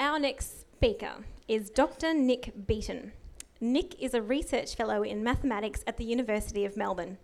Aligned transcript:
Our 0.00 0.20
next 0.20 0.60
speaker 0.60 1.24
is 1.48 1.70
Dr. 1.70 2.14
Nick 2.14 2.52
Beaton. 2.68 3.10
Nick 3.60 4.00
is 4.00 4.14
a 4.14 4.22
research 4.22 4.76
fellow 4.76 5.02
in 5.02 5.24
mathematics 5.24 5.82
at 5.88 5.96
the 5.96 6.04
University 6.04 6.64
of 6.64 6.76
Melbourne. 6.76 7.18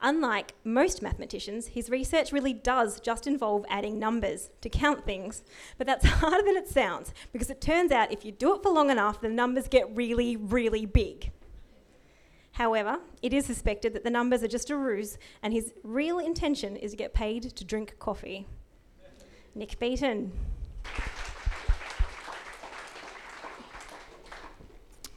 Unlike 0.00 0.54
most 0.62 1.02
mathematicians, 1.02 1.66
his 1.66 1.90
research 1.90 2.30
really 2.30 2.52
does 2.52 3.00
just 3.00 3.26
involve 3.26 3.64
adding 3.68 3.98
numbers 3.98 4.50
to 4.60 4.68
count 4.68 5.04
things. 5.04 5.42
But 5.78 5.88
that's 5.88 6.06
harder 6.20 6.44
than 6.44 6.56
it 6.56 6.68
sounds, 6.68 7.12
because 7.32 7.50
it 7.50 7.60
turns 7.60 7.90
out 7.90 8.12
if 8.12 8.24
you 8.24 8.30
do 8.30 8.54
it 8.54 8.62
for 8.62 8.70
long 8.70 8.90
enough, 8.90 9.20
the 9.20 9.28
numbers 9.28 9.66
get 9.66 9.96
really, 9.96 10.36
really 10.36 10.86
big. 10.86 11.32
However, 12.52 13.00
it 13.20 13.32
is 13.32 13.46
suspected 13.46 13.94
that 13.94 14.04
the 14.04 14.10
numbers 14.10 14.44
are 14.44 14.48
just 14.48 14.70
a 14.70 14.76
ruse, 14.76 15.18
and 15.42 15.52
his 15.52 15.74
real 15.82 16.20
intention 16.20 16.76
is 16.76 16.92
to 16.92 16.96
get 16.96 17.14
paid 17.14 17.42
to 17.56 17.64
drink 17.64 17.96
coffee. 17.98 18.46
Nick 19.56 19.80
Beaton. 19.80 20.30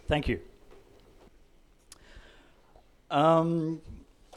Thank 0.07 0.27
you. 0.27 0.39
Um, 3.09 3.81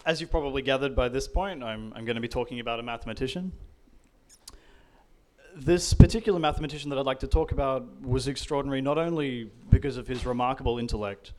as 0.06 0.20
you've 0.20 0.30
probably 0.30 0.62
gathered 0.62 0.96
by 0.96 1.09
this 1.09 1.28
point, 1.28 1.62
I'm, 1.62 1.92
I'm 1.95 2.04
going 2.06 2.14
to 2.14 2.22
be 2.22 2.28
talking 2.28 2.60
about 2.60 2.80
a 2.80 2.82
mathematician. 2.82 3.52
This 5.54 5.92
particular 5.92 6.38
mathematician 6.38 6.88
that 6.90 6.98
I'd 6.98 7.04
like 7.04 7.20
to 7.20 7.26
talk 7.26 7.52
about 7.52 8.00
was 8.00 8.28
extraordinary 8.28 8.80
not 8.80 8.96
only 8.96 9.50
because 9.68 9.96
of 9.96 10.06
his 10.06 10.24
remarkable 10.24 10.78
intellect 10.78 11.32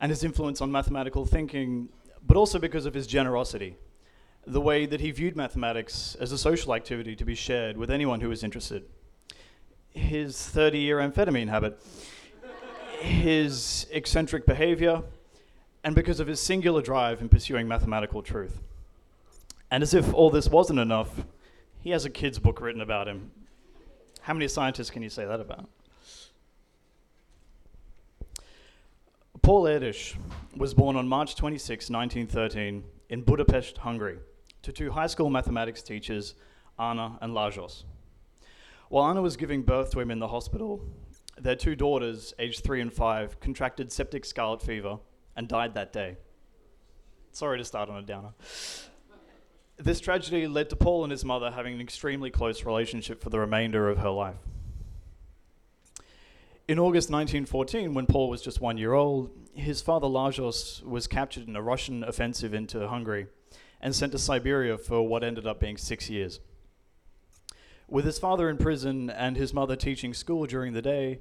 and 0.00 0.10
his 0.10 0.24
influence 0.24 0.60
on 0.60 0.70
mathematical 0.70 1.24
thinking, 1.24 1.88
but 2.26 2.36
also 2.36 2.58
because 2.58 2.84
of 2.84 2.92
his 2.92 3.06
generosity, 3.06 3.76
the 4.46 4.60
way 4.60 4.84
that 4.84 5.00
he 5.00 5.10
viewed 5.10 5.36
mathematics 5.36 6.16
as 6.20 6.32
a 6.32 6.38
social 6.38 6.74
activity 6.74 7.16
to 7.16 7.24
be 7.24 7.34
shared 7.34 7.76
with 7.78 7.90
anyone 7.90 8.20
who 8.20 8.28
was 8.28 8.42
interested. 8.42 8.84
His 9.90 10.36
30 10.36 10.78
year 10.78 10.98
amphetamine 10.98 11.48
habit, 11.48 11.80
his 13.04 13.86
eccentric 13.90 14.46
behavior, 14.46 15.02
and 15.84 15.94
because 15.94 16.20
of 16.20 16.26
his 16.26 16.40
singular 16.40 16.82
drive 16.82 17.20
in 17.20 17.28
pursuing 17.28 17.68
mathematical 17.68 18.22
truth. 18.22 18.60
And 19.70 19.82
as 19.82 19.94
if 19.94 20.12
all 20.14 20.30
this 20.30 20.48
wasn't 20.48 20.78
enough, 20.78 21.24
he 21.80 21.90
has 21.90 22.04
a 22.04 22.10
kid's 22.10 22.38
book 22.38 22.60
written 22.60 22.80
about 22.80 23.06
him. 23.06 23.30
How 24.22 24.32
many 24.32 24.48
scientists 24.48 24.90
can 24.90 25.02
you 25.02 25.10
say 25.10 25.26
that 25.26 25.40
about? 25.40 25.68
Paul 29.42 29.64
Erdős 29.64 30.16
was 30.56 30.72
born 30.72 30.96
on 30.96 31.06
March 31.06 31.36
26, 31.36 31.90
1913, 31.90 32.84
in 33.10 33.22
Budapest, 33.22 33.76
Hungary, 33.78 34.18
to 34.62 34.72
two 34.72 34.90
high 34.90 35.06
school 35.06 35.28
mathematics 35.28 35.82
teachers, 35.82 36.34
Anna 36.78 37.18
and 37.20 37.34
Lajos. 37.34 37.84
While 38.88 39.10
Anna 39.10 39.20
was 39.20 39.36
giving 39.36 39.62
birth 39.62 39.90
to 39.90 40.00
him 40.00 40.10
in 40.10 40.18
the 40.18 40.28
hospital, 40.28 40.80
their 41.40 41.56
two 41.56 41.74
daughters, 41.74 42.34
aged 42.38 42.62
three 42.64 42.80
and 42.80 42.92
five, 42.92 43.40
contracted 43.40 43.90
septic 43.92 44.24
scarlet 44.24 44.62
fever 44.62 44.98
and 45.36 45.48
died 45.48 45.74
that 45.74 45.92
day. 45.92 46.16
Sorry 47.32 47.58
to 47.58 47.64
start 47.64 47.88
on 47.88 47.96
a 47.96 48.02
downer. 48.02 48.34
This 49.76 49.98
tragedy 49.98 50.46
led 50.46 50.70
to 50.70 50.76
Paul 50.76 51.02
and 51.02 51.10
his 51.10 51.24
mother 51.24 51.50
having 51.50 51.74
an 51.74 51.80
extremely 51.80 52.30
close 52.30 52.64
relationship 52.64 53.20
for 53.20 53.30
the 53.30 53.40
remainder 53.40 53.88
of 53.88 53.98
her 53.98 54.10
life. 54.10 54.36
In 56.68 56.78
August 56.78 57.10
1914, 57.10 57.92
when 57.92 58.06
Paul 58.06 58.30
was 58.30 58.40
just 58.40 58.60
one 58.60 58.78
year 58.78 58.94
old, 58.94 59.30
his 59.52 59.82
father 59.82 60.06
Lajos 60.06 60.82
was 60.82 61.06
captured 61.06 61.48
in 61.48 61.56
a 61.56 61.62
Russian 61.62 62.04
offensive 62.04 62.54
into 62.54 62.88
Hungary 62.88 63.26
and 63.80 63.94
sent 63.94 64.12
to 64.12 64.18
Siberia 64.18 64.78
for 64.78 65.06
what 65.06 65.22
ended 65.22 65.46
up 65.46 65.60
being 65.60 65.76
six 65.76 66.08
years. 66.08 66.40
With 67.94 68.06
his 68.06 68.18
father 68.18 68.50
in 68.50 68.56
prison 68.56 69.08
and 69.08 69.36
his 69.36 69.54
mother 69.54 69.76
teaching 69.76 70.14
school 70.14 70.46
during 70.46 70.72
the 70.72 70.82
day, 70.82 71.20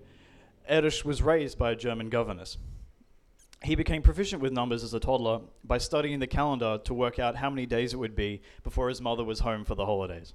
Erdős 0.67 1.05
was 1.05 1.21
raised 1.21 1.55
by 1.55 1.69
a 1.69 1.75
German 1.75 2.09
governess. 2.09 2.57
He 3.61 3.75
became 3.75 4.01
proficient 4.01 4.41
with 4.41 4.53
numbers 4.53 4.83
as 4.83 4.91
a 4.95 4.99
toddler 4.99 5.41
by 5.63 5.77
studying 5.77 6.17
the 6.17 6.25
calendar 6.25 6.79
to 6.83 6.93
work 6.95 7.19
out 7.19 7.35
how 7.35 7.51
many 7.51 7.67
days 7.67 7.93
it 7.93 7.97
would 7.97 8.15
be 8.15 8.41
before 8.63 8.89
his 8.89 9.01
mother 9.01 9.23
was 9.23 9.41
home 9.41 9.65
for 9.65 9.75
the 9.75 9.85
holidays. 9.85 10.33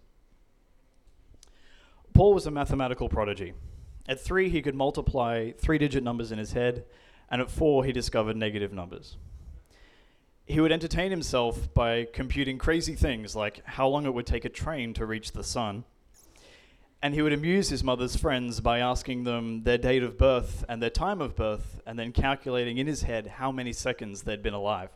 Paul 2.14 2.34
was 2.34 2.46
a 2.46 2.52
mathematical 2.52 3.08
prodigy. 3.08 3.54
At 4.08 4.20
three, 4.20 4.48
he 4.48 4.62
could 4.62 4.76
multiply 4.76 5.50
three 5.58 5.78
digit 5.78 6.04
numbers 6.04 6.30
in 6.30 6.38
his 6.38 6.52
head, 6.52 6.84
and 7.28 7.42
at 7.42 7.50
four, 7.50 7.84
he 7.84 7.90
discovered 7.90 8.36
negative 8.36 8.72
numbers. 8.72 9.16
He 10.46 10.60
would 10.60 10.70
entertain 10.70 11.10
himself 11.10 11.74
by 11.74 12.06
computing 12.12 12.58
crazy 12.58 12.94
things 12.94 13.34
like 13.34 13.60
how 13.64 13.88
long 13.88 14.06
it 14.06 14.14
would 14.14 14.26
take 14.26 14.44
a 14.44 14.48
train 14.48 14.94
to 14.94 15.04
reach 15.04 15.32
the 15.32 15.42
sun. 15.42 15.82
And 17.00 17.14
he 17.14 17.22
would 17.22 17.32
amuse 17.32 17.68
his 17.68 17.84
mother's 17.84 18.16
friends 18.16 18.60
by 18.60 18.80
asking 18.80 19.22
them 19.22 19.62
their 19.62 19.78
date 19.78 20.02
of 20.02 20.18
birth 20.18 20.64
and 20.68 20.82
their 20.82 20.90
time 20.90 21.20
of 21.20 21.36
birth, 21.36 21.80
and 21.86 21.98
then 21.98 22.12
calculating 22.12 22.78
in 22.78 22.88
his 22.88 23.02
head 23.02 23.26
how 23.26 23.52
many 23.52 23.72
seconds 23.72 24.22
they'd 24.22 24.42
been 24.42 24.54
alive. 24.54 24.90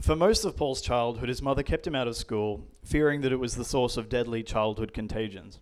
For 0.00 0.16
most 0.16 0.44
of 0.44 0.56
Paul's 0.56 0.82
childhood, 0.82 1.28
his 1.28 1.40
mother 1.40 1.62
kept 1.62 1.86
him 1.86 1.94
out 1.94 2.08
of 2.08 2.16
school, 2.16 2.66
fearing 2.82 3.20
that 3.20 3.30
it 3.30 3.38
was 3.38 3.54
the 3.54 3.64
source 3.64 3.96
of 3.96 4.08
deadly 4.08 4.42
childhood 4.42 4.92
contagions. 4.92 5.60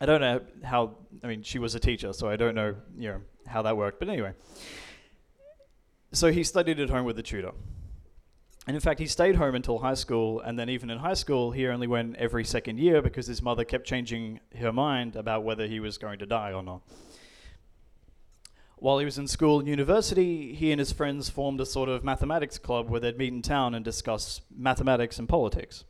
I 0.00 0.06
don't 0.06 0.22
know 0.22 0.40
how. 0.64 0.96
I 1.22 1.26
mean, 1.26 1.42
she 1.42 1.58
was 1.58 1.74
a 1.74 1.80
teacher, 1.80 2.14
so 2.14 2.30
I 2.30 2.36
don't 2.36 2.54
know, 2.54 2.76
you 2.96 3.08
know, 3.08 3.20
how 3.46 3.62
that 3.62 3.76
worked. 3.76 3.98
But 3.98 4.08
anyway, 4.08 4.32
so 6.12 6.32
he 6.32 6.44
studied 6.44 6.80
at 6.80 6.88
home 6.88 7.04
with 7.04 7.18
a 7.18 7.22
tutor, 7.22 7.52
and 8.68 8.76
in 8.76 8.82
fact, 8.82 9.00
he 9.00 9.06
stayed 9.06 9.36
home 9.36 9.54
until 9.54 9.78
high 9.78 9.94
school. 9.94 10.40
And 10.40 10.58
then, 10.58 10.68
even 10.68 10.90
in 10.90 10.98
high 10.98 11.14
school, 11.14 11.52
he 11.52 11.66
only 11.66 11.86
went 11.86 12.16
every 12.16 12.44
second 12.44 12.78
year 12.78 13.00
because 13.00 13.26
his 13.26 13.40
mother 13.40 13.64
kept 13.64 13.86
changing 13.86 14.40
her 14.60 14.74
mind 14.74 15.16
about 15.16 15.42
whether 15.42 15.66
he 15.66 15.80
was 15.80 15.96
going 15.96 16.18
to 16.18 16.26
die 16.26 16.52
or 16.52 16.62
not. 16.62 16.82
While 18.76 18.98
he 18.98 19.06
was 19.06 19.16
in 19.16 19.26
school 19.26 19.58
and 19.58 19.66
university, 19.66 20.54
he 20.54 20.70
and 20.70 20.78
his 20.78 20.92
friends 20.92 21.30
formed 21.30 21.62
a 21.62 21.66
sort 21.66 21.88
of 21.88 22.04
mathematics 22.04 22.58
club 22.58 22.90
where 22.90 23.00
they'd 23.00 23.16
meet 23.16 23.32
in 23.32 23.40
town 23.40 23.74
and 23.74 23.82
discuss 23.82 24.42
mathematics 24.54 25.18
and 25.18 25.26
politics. 25.26 25.84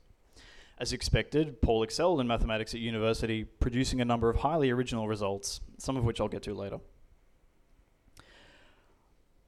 As 0.78 0.92
expected, 0.92 1.60
Paul 1.60 1.82
excelled 1.82 2.20
in 2.20 2.28
mathematics 2.28 2.74
at 2.74 2.80
university, 2.80 3.42
producing 3.42 4.00
a 4.00 4.04
number 4.04 4.30
of 4.30 4.36
highly 4.36 4.70
original 4.70 5.08
results, 5.08 5.60
some 5.78 5.96
of 5.96 6.04
which 6.04 6.20
I'll 6.20 6.28
get 6.28 6.44
to 6.44 6.54
later. 6.54 6.78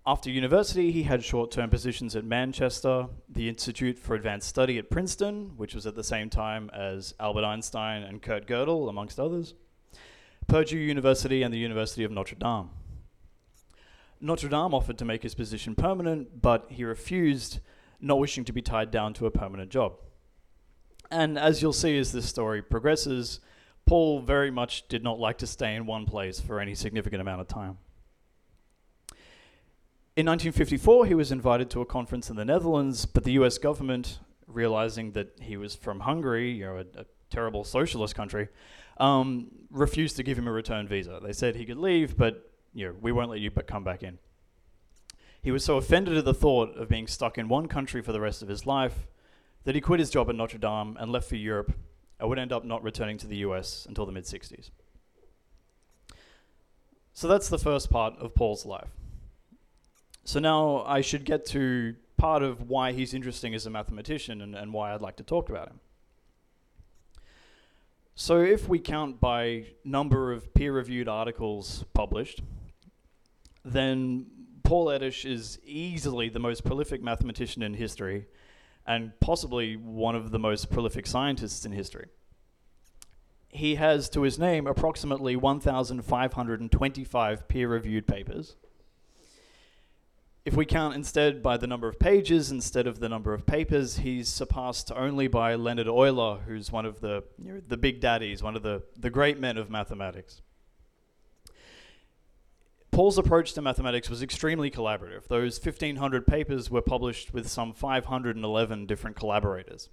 After 0.06 0.30
university, 0.30 0.92
he 0.92 1.02
had 1.02 1.22
short 1.22 1.50
term 1.50 1.68
positions 1.68 2.16
at 2.16 2.24
Manchester, 2.24 3.08
the 3.28 3.50
Institute 3.50 3.98
for 3.98 4.14
Advanced 4.14 4.48
Study 4.48 4.78
at 4.78 4.88
Princeton, 4.88 5.52
which 5.58 5.74
was 5.74 5.86
at 5.86 5.94
the 5.94 6.02
same 6.02 6.30
time 6.30 6.70
as 6.72 7.14
Albert 7.20 7.44
Einstein 7.44 8.02
and 8.02 8.22
Kurt 8.22 8.46
Gödel, 8.46 8.88
amongst 8.88 9.20
others, 9.20 9.54
Purdue 10.46 10.78
University, 10.78 11.42
and 11.42 11.52
the 11.52 11.58
University 11.58 12.02
of 12.02 12.10
Notre 12.10 12.34
Dame. 12.34 12.70
Notre 14.22 14.48
Dame 14.48 14.72
offered 14.72 14.96
to 14.98 15.04
make 15.04 15.22
his 15.22 15.34
position 15.34 15.74
permanent, 15.74 16.40
but 16.40 16.66
he 16.70 16.82
refused, 16.82 17.60
not 18.00 18.18
wishing 18.18 18.44
to 18.44 18.52
be 18.54 18.62
tied 18.62 18.90
down 18.90 19.12
to 19.14 19.26
a 19.26 19.30
permanent 19.30 19.70
job. 19.70 19.98
And 21.10 21.38
as 21.38 21.60
you'll 21.60 21.74
see 21.74 21.98
as 21.98 22.12
this 22.12 22.26
story 22.26 22.62
progresses, 22.62 23.40
Paul 23.84 24.20
very 24.20 24.50
much 24.50 24.88
did 24.88 25.02
not 25.02 25.18
like 25.18 25.36
to 25.38 25.46
stay 25.46 25.74
in 25.74 25.84
one 25.84 26.06
place 26.06 26.40
for 26.40 26.58
any 26.58 26.74
significant 26.74 27.20
amount 27.20 27.42
of 27.42 27.48
time. 27.48 27.76
In 30.20 30.26
1954, 30.26 31.06
he 31.06 31.14
was 31.14 31.32
invited 31.32 31.70
to 31.70 31.81
a 31.81 31.86
conference 31.86 32.28
in 32.28 32.36
the 32.36 32.44
Netherlands, 32.44 33.06
but 33.06 33.25
the 33.25 33.32
US 33.41 33.56
government, 33.56 34.19
realizing 34.47 35.12
that 35.12 35.28
he 35.41 35.56
was 35.56 35.75
from 35.75 36.00
Hungary, 36.00 36.50
you 36.50 36.66
know, 36.66 36.76
a, 36.76 37.00
a 37.00 37.06
terrible 37.31 37.64
socialist 37.64 38.14
country, 38.14 38.48
um, 38.98 39.50
refused 39.70 40.16
to 40.16 40.22
give 40.22 40.36
him 40.36 40.47
a 40.47 40.53
return 40.53 40.86
visa. 40.86 41.20
They 41.22 41.32
said 41.32 41.56
he 41.56 41.64
could 41.64 41.78
leave, 41.78 42.19
but 42.19 42.53
you 42.75 42.86
know, 42.86 42.94
we 43.00 43.12
won't 43.12 43.30
let 43.30 43.41
you 43.41 43.50
but 43.50 43.66
come 43.66 43.82
back 43.82 44.03
in. 44.03 44.19
He 45.41 45.50
was 45.50 45.64
so 45.64 45.78
offended 45.78 46.19
at 46.19 46.26
the 46.26 46.34
thought 46.34 46.76
of 46.76 46.91
being 46.91 47.06
stuck 47.06 47.38
in 47.38 47.48
one 47.48 47.66
country 47.66 48.03
for 48.03 48.12
the 48.12 48.20
rest 48.20 48.42
of 48.42 48.48
his 48.48 48.66
life 48.66 49.06
that 49.64 49.75
he 49.75 49.80
quit 49.80 50.00
his 50.00 50.10
job 50.10 50.28
at 50.28 50.34
Notre 50.36 50.59
Dame 50.59 50.98
and 51.00 51.10
left 51.10 51.30
for 51.30 51.36
Europe 51.36 51.72
and 52.19 52.28
would 52.28 52.38
end 52.38 52.53
up 52.53 52.62
not 52.66 52.82
returning 52.82 53.16
to 53.16 53.26
the 53.26 53.36
US 53.36 53.86
until 53.86 54.04
the 54.04 54.12
mid 54.12 54.24
60s. 54.24 54.68
So 57.15 57.27
that's 57.27 57.48
the 57.48 57.59
first 57.59 57.91
part 57.91 58.18
of 58.18 58.34
Paul's 58.34 58.66
life. 58.66 58.99
So 60.24 60.40
now 60.40 60.84
I 60.86 61.00
should 61.00 61.24
get 61.24 61.46
to 61.46 61.94
part 62.16 62.42
of 62.42 62.68
why 62.68 62.92
he's 62.92 63.14
interesting 63.14 63.54
as 63.54 63.66
a 63.66 63.70
mathematician 63.70 64.42
and, 64.42 64.54
and 64.54 64.72
why 64.72 64.92
I'd 64.92 65.00
like 65.00 65.16
to 65.16 65.22
talk 65.22 65.48
about 65.48 65.68
him. 65.68 65.80
So 68.14 68.40
if 68.40 68.68
we 68.68 68.78
count 68.78 69.20
by 69.20 69.64
number 69.82 70.32
of 70.32 70.52
peer-reviewed 70.52 71.08
articles 71.08 71.84
published, 71.94 72.42
then 73.64 74.26
Paul 74.62 74.86
Erdős 74.86 75.24
is 75.24 75.58
easily 75.64 76.28
the 76.28 76.38
most 76.38 76.64
prolific 76.64 77.02
mathematician 77.02 77.62
in 77.62 77.74
history 77.74 78.26
and 78.86 79.12
possibly 79.20 79.76
one 79.76 80.14
of 80.14 80.30
the 80.30 80.38
most 80.38 80.70
prolific 80.70 81.06
scientists 81.06 81.64
in 81.64 81.72
history. 81.72 82.08
He 83.48 83.76
has 83.76 84.10
to 84.10 84.22
his 84.22 84.38
name 84.38 84.66
approximately 84.66 85.34
1,525 85.34 87.48
peer 87.48 87.68
reviewed 87.68 88.06
papers. 88.06 88.56
If 90.45 90.54
we 90.54 90.65
count 90.65 90.95
instead 90.95 91.42
by 91.42 91.59
the 91.59 91.66
number 91.66 91.87
of 91.87 91.98
pages 91.98 92.51
instead 92.51 92.87
of 92.87 92.98
the 92.98 93.10
number 93.10 93.34
of 93.34 93.45
papers, 93.45 93.98
he's 93.98 94.28
surpassed 94.28 94.91
only 94.91 95.28
by 95.28 95.54
Leonhard 95.54 95.87
Euler, 95.87 96.39
who's 96.47 96.72
one 96.72 96.87
of 96.87 97.01
the, 97.01 97.25
you 97.42 97.53
know, 97.53 97.60
the 97.66 97.77
big 97.77 98.01
daddies, 98.01 98.42
one 98.42 98.57
of 98.57 98.63
the, 98.63 98.83
the 98.98 99.10
great 99.10 99.39
men 99.39 99.59
of 99.59 99.69
mathematics. 99.69 100.41
Paul's 102.91 103.19
approach 103.19 103.53
to 103.53 103.63
mathematics 103.63 104.09
was 104.09 104.22
extremely 104.22 104.71
collaborative. 104.71 105.28
Those 105.28 105.63
1,500 105.63 106.27
papers 106.27 106.71
were 106.71 106.83
published 106.83 107.34
with 107.34 107.47
some 107.47 107.72
511 107.75 108.87
different 108.87 109.16
collaborators. 109.16 109.91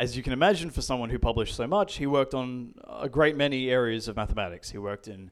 As 0.00 0.16
you 0.16 0.22
can 0.22 0.32
imagine, 0.32 0.70
for 0.70 0.80
someone 0.80 1.10
who 1.10 1.18
published 1.18 1.54
so 1.54 1.66
much, 1.66 1.96
he 1.96 2.06
worked 2.06 2.32
on 2.32 2.74
a 2.88 3.10
great 3.10 3.36
many 3.36 3.68
areas 3.68 4.08
of 4.08 4.16
mathematics. 4.16 4.70
He 4.70 4.78
worked 4.78 5.06
in 5.06 5.30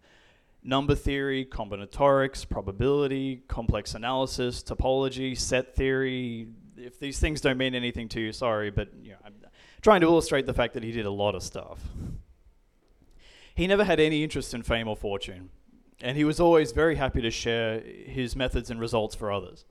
number 0.63 0.95
theory, 0.95 1.45
combinatorics, 1.45 2.49
probability, 2.49 3.43
complex 3.49 3.95
analysis, 3.95 4.63
topology, 4.63 5.39
set 5.39 5.75
theory. 5.75 6.49
If 6.77 6.99
these 6.99 7.19
things 7.19 7.41
don't 7.41 7.59
mean 7.59 7.75
anything 7.75 8.09
to 8.11 8.21
you, 8.21 8.33
sorry, 8.33 8.71
but 8.71 8.89
you 9.03 9.13
know, 9.13 9.19
I'm 9.25 9.35
trying 9.81 10.01
to 10.03 10.07
illustrate 10.07 10.47
the 10.47 10.55
fact 10.55 10.75
that 10.75 10.83
he 10.83 10.93
did 10.93 11.07
a 11.07 11.11
lot 11.11 11.35
of 11.35 11.43
stuff. 11.43 11.81
He 13.55 13.67
never 13.67 13.85
had 13.85 13.99
any 13.99 14.23
interest 14.23 14.55
in 14.55 14.63
fame 14.63 14.87
or 14.87 14.97
fortune 14.97 15.51
and 16.01 16.17
he 16.17 16.25
was 16.25 16.39
always 16.39 16.73
very 16.73 16.97
happy 16.97 17.21
to 17.23 17.31
share 17.31 17.81
his 17.81 18.37
methods 18.37 18.71
and 18.71 18.81
results 18.81 19.15
for 19.15 19.33
others. 19.33 19.65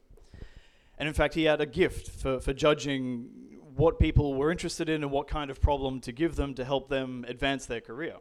And 0.97 1.07
in 1.07 1.13
fact, 1.13 1.35
he 1.35 1.43
had 1.45 1.61
a 1.61 1.65
gift 1.65 2.09
for, 2.09 2.39
for 2.39 2.53
judging 2.53 3.29
what 3.75 3.99
people 3.99 4.33
were 4.33 4.51
interested 4.51 4.89
in 4.89 5.03
and 5.03 5.11
what 5.11 5.27
kind 5.27 5.51
of 5.51 5.61
problem 5.61 6.01
to 6.01 6.11
give 6.11 6.35
them 6.35 6.53
to 6.55 6.65
help 6.65 6.89
them 6.89 7.23
advance 7.27 7.65
their 7.65 7.81
career. 7.81 8.15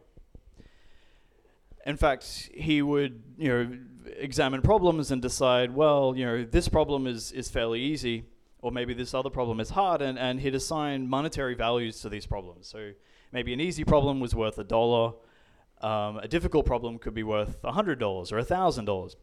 In 1.87 1.95
fact, 1.95 2.49
he 2.53 2.81
would, 2.81 3.23
you 3.37 3.47
know, 3.47 3.77
examine 4.17 4.61
problems 4.61 5.09
and 5.09 5.21
decide, 5.21 5.73
well, 5.73 6.13
you 6.17 6.25
know, 6.25 6.43
this 6.43 6.67
problem 6.67 7.07
is, 7.07 7.31
is 7.31 7.49
fairly 7.49 7.79
easy, 7.79 8.25
or 8.59 8.73
maybe 8.73 8.93
this 8.93 9.13
other 9.13 9.29
problem 9.29 9.61
is 9.61 9.69
hard, 9.69 10.01
and, 10.01 10.19
and 10.19 10.41
he'd 10.41 10.53
assign 10.53 11.07
monetary 11.07 11.55
values 11.55 12.01
to 12.01 12.09
these 12.09 12.25
problems. 12.25 12.67
So 12.67 12.91
maybe 13.31 13.53
an 13.53 13.61
easy 13.61 13.85
problem 13.85 14.19
was 14.19 14.35
worth 14.35 14.57
a 14.57 14.65
dollar, 14.65 15.13
um, 15.79 16.17
a 16.17 16.27
difficult 16.27 16.65
problem 16.65 16.99
could 16.99 17.13
be 17.13 17.23
worth 17.23 17.61
$100 17.61 18.01
or 18.01 18.41
$1,000. 18.41 19.15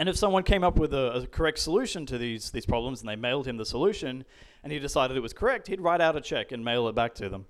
And 0.00 0.08
if 0.08 0.16
someone 0.16 0.42
came 0.42 0.64
up 0.64 0.80
with 0.80 0.92
a, 0.92 1.12
a, 1.12 1.26
correct 1.28 1.60
solution 1.60 2.06
to 2.06 2.18
these, 2.18 2.50
these 2.50 2.66
problems 2.66 3.02
and 3.02 3.08
they 3.08 3.16
mailed 3.16 3.46
him 3.46 3.56
the 3.56 3.66
solution 3.66 4.24
and 4.64 4.72
he 4.72 4.80
decided 4.80 5.16
it 5.16 5.20
was 5.20 5.32
correct, 5.32 5.68
he'd 5.68 5.80
write 5.80 6.00
out 6.00 6.16
a 6.16 6.20
check 6.20 6.50
and 6.50 6.64
mail 6.64 6.88
it 6.88 6.96
back 6.96 7.14
to 7.16 7.28
them. 7.28 7.46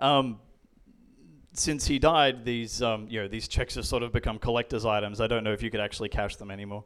Um, 0.00 0.40
since 1.52 1.86
he 1.86 1.98
died, 1.98 2.44
these, 2.44 2.82
um, 2.82 3.06
you 3.08 3.20
know, 3.20 3.28
these 3.28 3.48
checks 3.48 3.74
have 3.74 3.86
sort 3.86 4.02
of 4.02 4.12
become 4.12 4.38
collector's 4.38 4.84
items. 4.84 5.20
I 5.20 5.26
don't 5.26 5.44
know 5.44 5.52
if 5.52 5.62
you 5.62 5.70
could 5.70 5.80
actually 5.80 6.08
cash 6.08 6.36
them 6.36 6.50
anymore. 6.50 6.84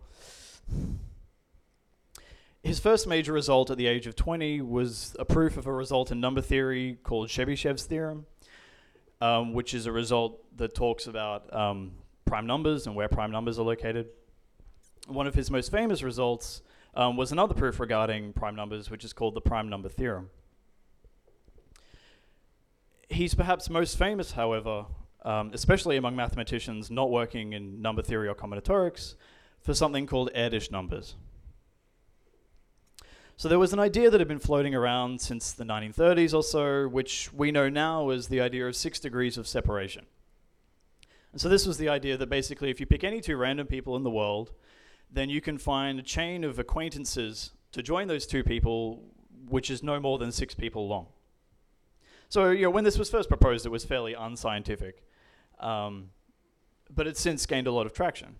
His 2.62 2.80
first 2.80 3.06
major 3.06 3.32
result 3.32 3.70
at 3.70 3.76
the 3.76 3.86
age 3.86 4.06
of 4.06 4.16
20 4.16 4.62
was 4.62 5.14
a 5.18 5.24
proof 5.24 5.58
of 5.58 5.66
a 5.66 5.72
result 5.72 6.10
in 6.10 6.20
number 6.20 6.40
theory 6.40 6.98
called 7.02 7.28
Chebyshev's 7.28 7.84
theorem 7.84 8.24
um, 9.24 9.52
which 9.52 9.72
is 9.74 9.86
a 9.86 9.92
result 9.92 10.38
that 10.58 10.74
talks 10.74 11.06
about 11.06 11.52
um, 11.54 11.92
prime 12.26 12.46
numbers 12.46 12.86
and 12.86 12.94
where 12.94 13.08
prime 13.08 13.30
numbers 13.30 13.58
are 13.58 13.64
located. 13.64 14.08
One 15.06 15.26
of 15.26 15.34
his 15.34 15.50
most 15.50 15.70
famous 15.70 16.02
results 16.02 16.62
um, 16.94 17.16
was 17.16 17.32
another 17.32 17.54
proof 17.54 17.80
regarding 17.80 18.34
prime 18.34 18.54
numbers, 18.54 18.90
which 18.90 19.04
is 19.04 19.12
called 19.12 19.34
the 19.34 19.40
prime 19.40 19.68
number 19.68 19.88
theorem. 19.88 20.30
He's 23.14 23.32
perhaps 23.32 23.70
most 23.70 23.96
famous, 23.96 24.32
however, 24.32 24.86
um, 25.24 25.52
especially 25.54 25.96
among 25.96 26.16
mathematicians 26.16 26.90
not 26.90 27.12
working 27.12 27.52
in 27.52 27.80
number 27.80 28.02
theory 28.02 28.26
or 28.26 28.34
combinatorics, 28.34 29.14
for 29.60 29.72
something 29.72 30.04
called 30.04 30.30
Erdős 30.34 30.72
numbers. 30.72 31.14
So 33.36 33.48
there 33.48 33.60
was 33.60 33.72
an 33.72 33.78
idea 33.78 34.10
that 34.10 34.18
had 34.18 34.26
been 34.26 34.40
floating 34.40 34.74
around 34.74 35.20
since 35.20 35.52
the 35.52 35.62
1930s 35.62 36.34
or 36.34 36.42
so, 36.42 36.88
which 36.88 37.32
we 37.32 37.52
know 37.52 37.68
now 37.68 38.10
as 38.10 38.26
the 38.26 38.40
idea 38.40 38.66
of 38.66 38.74
six 38.74 38.98
degrees 38.98 39.38
of 39.38 39.46
separation. 39.46 40.06
And 41.30 41.40
so 41.40 41.48
this 41.48 41.66
was 41.66 41.78
the 41.78 41.88
idea 41.88 42.16
that 42.16 42.28
basically 42.28 42.70
if 42.70 42.80
you 42.80 42.86
pick 42.86 43.04
any 43.04 43.20
two 43.20 43.36
random 43.36 43.68
people 43.68 43.94
in 43.94 44.02
the 44.02 44.10
world, 44.10 44.50
then 45.08 45.30
you 45.30 45.40
can 45.40 45.58
find 45.58 46.00
a 46.00 46.02
chain 46.02 46.42
of 46.42 46.58
acquaintances 46.58 47.52
to 47.70 47.80
join 47.80 48.08
those 48.08 48.26
two 48.26 48.42
people, 48.42 49.04
which 49.48 49.70
is 49.70 49.84
no 49.84 50.00
more 50.00 50.18
than 50.18 50.32
six 50.32 50.52
people 50.56 50.88
long. 50.88 51.06
So 52.28 52.50
you 52.50 52.62
know, 52.62 52.70
when 52.70 52.84
this 52.84 52.98
was 52.98 53.10
first 53.10 53.28
proposed, 53.28 53.66
it 53.66 53.70
was 53.70 53.84
fairly 53.84 54.14
unscientific, 54.14 55.02
um, 55.60 56.10
but 56.90 57.06
it's 57.06 57.20
since 57.20 57.46
gained 57.46 57.66
a 57.66 57.72
lot 57.72 57.86
of 57.86 57.92
traction. 57.92 58.36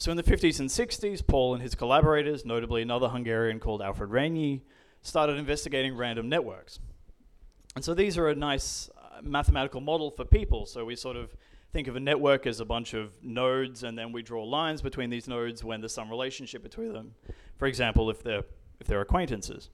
So 0.00 0.12
in 0.12 0.16
the 0.16 0.22
50s 0.22 0.60
and 0.60 0.68
60s, 0.68 1.26
Paul 1.26 1.54
and 1.54 1.62
his 1.62 1.74
collaborators, 1.74 2.44
notably 2.44 2.82
another 2.82 3.08
Hungarian 3.08 3.58
called 3.58 3.82
Alfred 3.82 4.10
Rényi, 4.10 4.60
started 5.02 5.36
investigating 5.38 5.96
random 5.96 6.28
networks. 6.28 6.78
And 7.74 7.84
so 7.84 7.94
these 7.94 8.16
are 8.16 8.28
a 8.28 8.34
nice 8.34 8.88
uh, 8.96 9.20
mathematical 9.22 9.80
model 9.80 10.12
for 10.12 10.24
people. 10.24 10.66
So 10.66 10.84
we 10.84 10.94
sort 10.94 11.16
of 11.16 11.34
think 11.72 11.88
of 11.88 11.96
a 11.96 12.00
network 12.00 12.46
as 12.46 12.60
a 12.60 12.64
bunch 12.64 12.94
of 12.94 13.12
nodes, 13.22 13.82
and 13.82 13.98
then 13.98 14.12
we 14.12 14.22
draw 14.22 14.44
lines 14.44 14.82
between 14.82 15.10
these 15.10 15.26
nodes 15.26 15.64
when 15.64 15.80
there's 15.80 15.94
some 15.94 16.08
relationship 16.08 16.62
between 16.62 16.92
them. 16.92 17.14
For 17.58 17.66
example, 17.66 18.08
if 18.08 18.22
they're, 18.22 18.44
if 18.80 18.86
they're 18.86 19.00
acquaintances. 19.00 19.68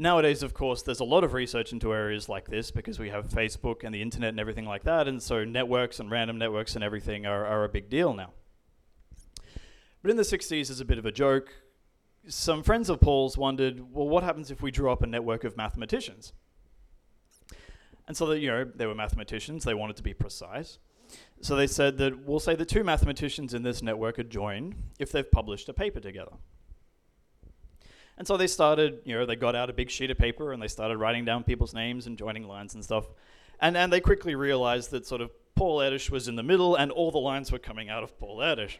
Nowadays, 0.00 0.42
of 0.42 0.54
course, 0.54 0.80
there's 0.80 1.00
a 1.00 1.04
lot 1.04 1.24
of 1.24 1.34
research 1.34 1.74
into 1.74 1.92
areas 1.92 2.26
like 2.26 2.48
this 2.48 2.70
because 2.70 2.98
we 2.98 3.10
have 3.10 3.28
Facebook 3.28 3.84
and 3.84 3.94
the 3.94 4.00
internet 4.00 4.30
and 4.30 4.40
everything 4.40 4.64
like 4.64 4.84
that, 4.84 5.06
and 5.06 5.22
so 5.22 5.44
networks 5.44 6.00
and 6.00 6.10
random 6.10 6.38
networks 6.38 6.74
and 6.74 6.82
everything 6.82 7.26
are, 7.26 7.44
are 7.44 7.64
a 7.64 7.68
big 7.68 7.90
deal 7.90 8.14
now. 8.14 8.30
But 10.00 10.10
in 10.10 10.16
the 10.16 10.22
60s, 10.22 10.70
as 10.70 10.80
a 10.80 10.86
bit 10.86 10.96
of 10.96 11.04
a 11.04 11.12
joke, 11.12 11.52
some 12.26 12.62
friends 12.62 12.88
of 12.88 12.98
Paul's 12.98 13.36
wondered, 13.36 13.92
well, 13.92 14.08
what 14.08 14.24
happens 14.24 14.50
if 14.50 14.62
we 14.62 14.70
drew 14.70 14.90
up 14.90 15.02
a 15.02 15.06
network 15.06 15.44
of 15.44 15.58
mathematicians? 15.58 16.32
And 18.08 18.16
so 18.16 18.24
that, 18.28 18.38
you 18.38 18.48
know, 18.48 18.64
they 18.64 18.86
were 18.86 18.94
mathematicians, 18.94 19.64
they 19.64 19.74
wanted 19.74 19.96
to 19.96 20.02
be 20.02 20.14
precise. 20.14 20.78
So 21.42 21.56
they 21.56 21.66
said 21.66 21.98
that 21.98 22.24
we'll 22.24 22.40
say 22.40 22.54
the 22.54 22.64
two 22.64 22.84
mathematicians 22.84 23.52
in 23.52 23.64
this 23.64 23.82
network 23.82 24.18
are 24.18 24.22
joined 24.22 24.76
if 24.98 25.12
they've 25.12 25.30
published 25.30 25.68
a 25.68 25.74
paper 25.74 26.00
together. 26.00 26.32
And 28.20 28.26
so 28.26 28.36
they 28.36 28.48
started, 28.48 29.00
you 29.06 29.16
know, 29.16 29.24
they 29.24 29.34
got 29.34 29.56
out 29.56 29.70
a 29.70 29.72
big 29.72 29.88
sheet 29.88 30.10
of 30.10 30.18
paper 30.18 30.52
and 30.52 30.62
they 30.62 30.68
started 30.68 30.98
writing 30.98 31.24
down 31.24 31.42
people's 31.42 31.72
names 31.72 32.06
and 32.06 32.18
joining 32.18 32.46
lines 32.46 32.74
and 32.74 32.84
stuff. 32.84 33.06
And, 33.62 33.78
and 33.78 33.90
they 33.90 33.98
quickly 34.02 34.34
realized 34.34 34.90
that 34.90 35.06
sort 35.06 35.22
of 35.22 35.30
Paul 35.54 35.78
Erdős 35.78 36.10
was 36.10 36.28
in 36.28 36.36
the 36.36 36.42
middle 36.42 36.76
and 36.76 36.92
all 36.92 37.10
the 37.10 37.18
lines 37.18 37.50
were 37.50 37.58
coming 37.58 37.88
out 37.88 38.02
of 38.02 38.18
Paul 38.18 38.36
Erdős. 38.40 38.76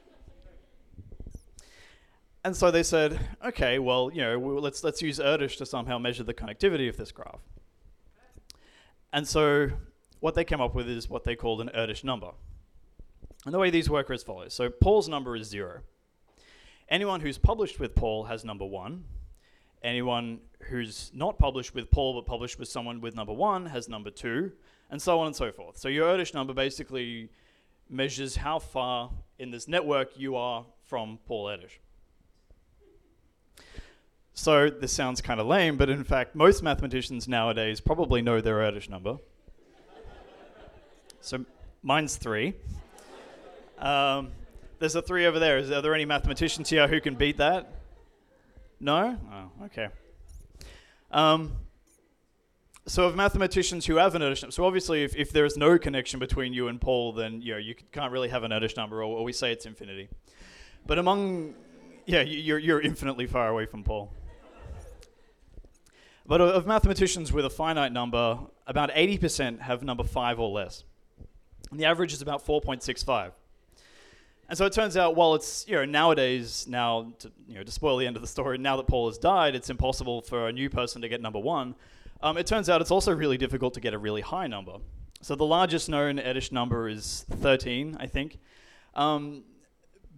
And 2.45 2.55
so 2.55 2.71
they 2.71 2.83
said, 2.83 3.19
okay, 3.43 3.79
well, 3.79 4.11
you 4.13 4.21
know, 4.21 4.39
let's, 4.39 4.85
let's 4.85 5.01
use 5.01 5.19
Erdős 5.19 5.57
to 5.57 5.65
somehow 5.65 5.97
measure 5.97 6.23
the 6.23 6.35
connectivity 6.35 6.91
of 6.91 6.99
this 6.99 7.11
graph. 7.11 7.41
And 9.11 9.27
so 9.27 9.71
what 10.19 10.35
they 10.35 10.45
came 10.45 10.61
up 10.61 10.75
with 10.75 10.87
is 10.87 11.09
what 11.09 11.25
they 11.25 11.35
called 11.35 11.63
an 11.63 11.71
Erdős 11.75 12.05
number. 12.05 12.33
And 13.47 13.55
the 13.55 13.59
way 13.59 13.71
these 13.71 13.89
work 13.89 14.11
are 14.11 14.13
as 14.13 14.23
follows. 14.23 14.53
So 14.53 14.69
Paul's 14.69 15.09
number 15.09 15.35
is 15.35 15.49
zero. 15.49 15.81
Anyone 16.91 17.21
who's 17.21 17.39
published 17.39 17.81
with 17.81 17.95
Paul 17.95 18.25
has 18.25 18.45
number 18.45 18.67
one, 18.67 19.05
Anyone 19.83 20.41
who's 20.69 21.11
not 21.15 21.39
published 21.39 21.75
with 21.75 21.91
Paul 21.91 22.15
but 22.15 22.27
published 22.27 22.59
with 22.59 22.69
someone 22.69 23.01
with 23.01 23.15
number 23.15 23.33
one 23.33 23.67
has 23.67 23.89
number 23.89 24.11
two, 24.11 24.53
and 24.91 25.01
so 25.01 25.21
on 25.21 25.29
and 25.29 25.37
so 25.37 25.51
forth. 25.51 25.79
So 25.79 25.89
your 25.89 26.15
Erdős 26.15 26.35
number 26.35 26.53
basically 26.53 27.31
measures 27.89 28.37
how 28.37 28.59
far 28.59 29.11
in 29.39 29.51
this 29.51 29.67
network 29.67 30.19
you 30.19 30.37
are 30.37 30.65
from 30.85 31.19
Paul 31.27 31.47
Erdős. 31.47 31.79
So 34.35 34.71
this 34.71 34.93
sounds 34.93 35.21
kind 35.21 35.41
of 35.41 35.47
lame, 35.47 35.77
but 35.77 35.91
in 35.91 36.05
fact, 36.05 36.35
most 36.35 36.63
mathematicians 36.63 37.27
nowadays 37.27 37.81
probably 37.81 38.23
know 38.23 38.41
their 38.41 38.57
Erdős 38.57 38.89
number. 38.89 39.19
so 41.21 41.45
mine's 41.83 42.17
three. 42.17 42.55
Um, 43.79 44.33
there's 44.79 44.95
a 44.95 45.03
three 45.03 45.27
over 45.27 45.39
there. 45.39 45.59
Is, 45.59 45.71
are 45.71 45.83
there 45.83 45.95
any 45.95 46.05
mathematicians 46.05 46.69
here 46.69 46.87
who 46.87 47.01
can 47.01 47.15
beat 47.15 47.39
that? 47.39 47.80
No? 48.81 49.19
Oh, 49.33 49.65
okay. 49.67 49.89
Um, 51.11 51.53
so 52.87 53.05
of 53.05 53.15
mathematicians 53.15 53.87
who 53.87 53.97
have 53.97 54.15
an 54.15 54.23
Erdős 54.23 54.43
number, 54.43 54.53
so 54.53 54.65
obviously 54.65 55.05
if, 55.05 55.15
if 55.15 55.33
there 55.33 55.45
is 55.45 55.57
no 55.57 55.79
connection 55.79 56.19
between 56.19 56.53
you 56.53 56.69
and 56.69 56.81
Paul, 56.81 57.13
then 57.13 57.43
you 57.43 57.53
know 57.53 57.59
you 57.59 57.75
can't 57.93 58.11
really 58.11 58.31
have 58.31 58.43
an 58.43 58.51
Erdős 58.51 58.77
number, 58.77 59.03
or, 59.03 59.19
or 59.19 59.25
we 59.25 59.33
say 59.33 59.53
it's 59.53 59.67
infinity. 59.67 60.09
But 60.87 60.99
among, 60.99 61.55
yeah, 62.07 62.23
you're, 62.23 62.59
you're 62.59 62.81
infinitely 62.81 63.27
far 63.27 63.49
away 63.49 63.67
from 63.67 63.85
Paul. 63.85 64.13
But 66.27 66.41
of 66.41 66.67
mathematicians 66.67 67.33
with 67.33 67.45
a 67.45 67.51
finite 67.51 67.93
number, 67.93 68.39
about 68.67 68.91
80% 68.93 69.61
have 69.61 69.83
number 69.83 70.05
5 70.05 70.41
or 70.41 70.49
less. 70.49 70.85
And 71.71 71.79
the 71.79 71.85
average 71.85 72.13
is 72.13 72.23
about 72.23 72.47
4.65. 72.47 73.33
And 74.51 74.59
so 74.59 74.67
it 74.67 74.73
turns 74.73 74.97
out, 74.97 75.15
while 75.15 75.37
it's 75.37 75.65
you 75.69 75.77
know 75.77 75.85
nowadays 75.85 76.67
now 76.69 77.13
to, 77.21 77.31
you 77.47 77.55
know 77.55 77.63
to 77.63 77.71
spoil 77.71 77.97
the 77.97 78.07
end 78.07 78.17
of 78.17 78.23
the 78.23 78.29
story, 78.29 78.59
now 78.59 78.77
that 78.79 78.89
Paul 78.89 79.09
has 79.09 79.17
died, 79.17 79.55
it's 79.55 79.71
impossible 79.71 80.23
for 80.23 80.49
a 80.49 80.53
new 80.53 80.69
person 80.69 81.01
to 81.03 81.09
get 81.09 81.23
number 81.23 81.39
one. 81.39 81.77
Um, 82.21 82.37
it 82.37 82.49
turns 82.49 82.69
out 82.69 82.81
it's 82.81 82.91
also 82.91 83.15
really 83.15 83.39
difficult 83.39 83.75
to 83.75 83.81
get 83.81 83.95
a 83.95 83.99
really 83.99 84.23
high 84.23 84.49
number. 84.49 84.79
So 85.23 85.37
the 85.37 85.45
largest 85.45 85.89
known 85.89 86.19
Erdős 86.19 86.51
number 86.51 86.89
is 86.89 87.25
13, 87.31 87.97
I 88.01 88.09
think. 88.09 88.41
Um, 88.97 89.45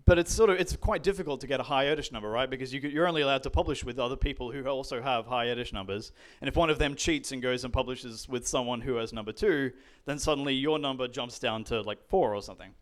but 0.06 0.18
it's 0.18 0.32
sort 0.32 0.48
of 0.48 0.58
it's 0.58 0.74
quite 0.76 1.02
difficult 1.02 1.42
to 1.42 1.46
get 1.46 1.60
a 1.60 1.64
high 1.64 1.84
Erdős 1.84 2.10
number, 2.10 2.30
right? 2.30 2.48
Because 2.48 2.72
you, 2.72 2.80
you're 2.80 3.06
only 3.06 3.20
allowed 3.20 3.42
to 3.42 3.50
publish 3.50 3.84
with 3.84 3.98
other 3.98 4.16
people 4.16 4.50
who 4.50 4.64
also 4.66 5.02
have 5.02 5.26
high 5.26 5.48
Erdős 5.48 5.74
numbers. 5.74 6.10
And 6.40 6.48
if 6.48 6.56
one 6.56 6.70
of 6.70 6.78
them 6.78 6.94
cheats 6.94 7.32
and 7.32 7.42
goes 7.42 7.64
and 7.64 7.72
publishes 7.72 8.26
with 8.30 8.48
someone 8.48 8.80
who 8.80 8.94
has 8.94 9.12
number 9.12 9.32
two, 9.32 9.72
then 10.06 10.18
suddenly 10.18 10.54
your 10.54 10.78
number 10.78 11.06
jumps 11.06 11.38
down 11.38 11.64
to 11.64 11.82
like 11.82 12.02
four 12.08 12.34
or 12.34 12.40
something. 12.40 12.72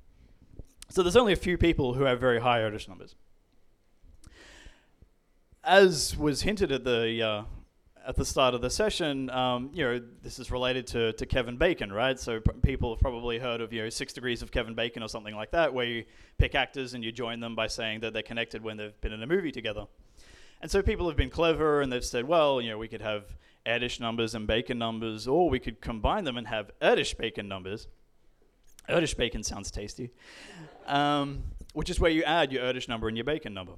So 0.91 1.05
there's 1.05 1.17
only 1.17 1.33
a 1.33 1.37
few 1.37 1.57
people 1.57 1.95
who 1.95 2.03
have 2.03 2.19
very 2.19 2.41
high 2.41 2.59
Erdős 2.59 2.89
numbers. 2.89 3.15
As 5.63 6.17
was 6.17 6.43
hinted 6.43 6.73
at 6.73 6.83
the 6.83 7.23
uh, 7.23 7.43
at 8.05 8.17
the 8.17 8.25
start 8.25 8.55
of 8.55 8.61
the 8.61 8.71
session, 8.71 9.31
um, 9.31 9.71
you 9.73 9.85
know, 9.85 10.01
this 10.23 10.41
is 10.41 10.51
related 10.51 10.87
to, 10.89 11.13
to 11.13 11.27
Kevin 11.27 11.57
Bacon, 11.57 11.93
right? 11.93 12.19
So 12.19 12.41
people 12.63 12.93
have 12.93 13.01
probably 13.01 13.39
heard 13.39 13.61
of, 13.61 13.73
you 13.73 13.83
know, 13.83 13.89
Six 13.89 14.13
Degrees 14.13 14.43
of 14.43 14.51
Kevin 14.51 14.75
Bacon 14.75 15.03
or 15.03 15.09
something 15.09 15.37
like 15.37 15.53
that, 15.53 15.73
where 15.73 15.87
you 15.87 16.05
pick 16.39 16.57
actors 16.57 16.95
and 16.95 17.05
you 17.05 17.13
join 17.13 17.39
them 17.39 17.55
by 17.55 17.69
saying 17.69 18.01
that 18.01 18.13
they're 18.13 18.23
connected 18.23 18.65
when 18.65 18.77
they've 18.77 19.01
been 19.01 19.13
in 19.13 19.23
a 19.23 19.27
movie 19.27 19.53
together. 19.53 19.87
And 20.61 20.71
so 20.71 20.83
people 20.83 21.07
have 21.09 21.17
been 21.17 21.31
clever 21.31 21.83
and 21.83 21.93
they've 21.93 22.05
said, 22.05 22.27
well, 22.27 22.61
you 22.61 22.71
know, 22.71 22.79
we 22.79 22.89
could 22.89 23.03
have 23.03 23.37
Erdős 23.65 24.01
numbers 24.01 24.35
and 24.35 24.47
Bacon 24.47 24.79
numbers, 24.79 25.29
or 25.29 25.49
we 25.51 25.61
could 25.61 25.81
combine 25.81 26.25
them 26.25 26.37
and 26.37 26.49
have 26.49 26.73
Erdős 26.81 27.17
Bacon 27.17 27.47
numbers. 27.47 27.87
Erdős 28.91 29.17
Bacon 29.17 29.43
sounds 29.43 29.71
tasty. 29.71 30.11
Um, 30.87 31.45
which 31.73 31.91
is 31.91 32.01
where 32.01 32.11
you 32.11 32.23
add 32.25 32.53
your 32.53 32.63
Erdős 32.63 32.89
number 32.89 33.09
and 33.09 33.17
your 33.17 33.25
Bacon 33.25 33.55
number. 33.55 33.73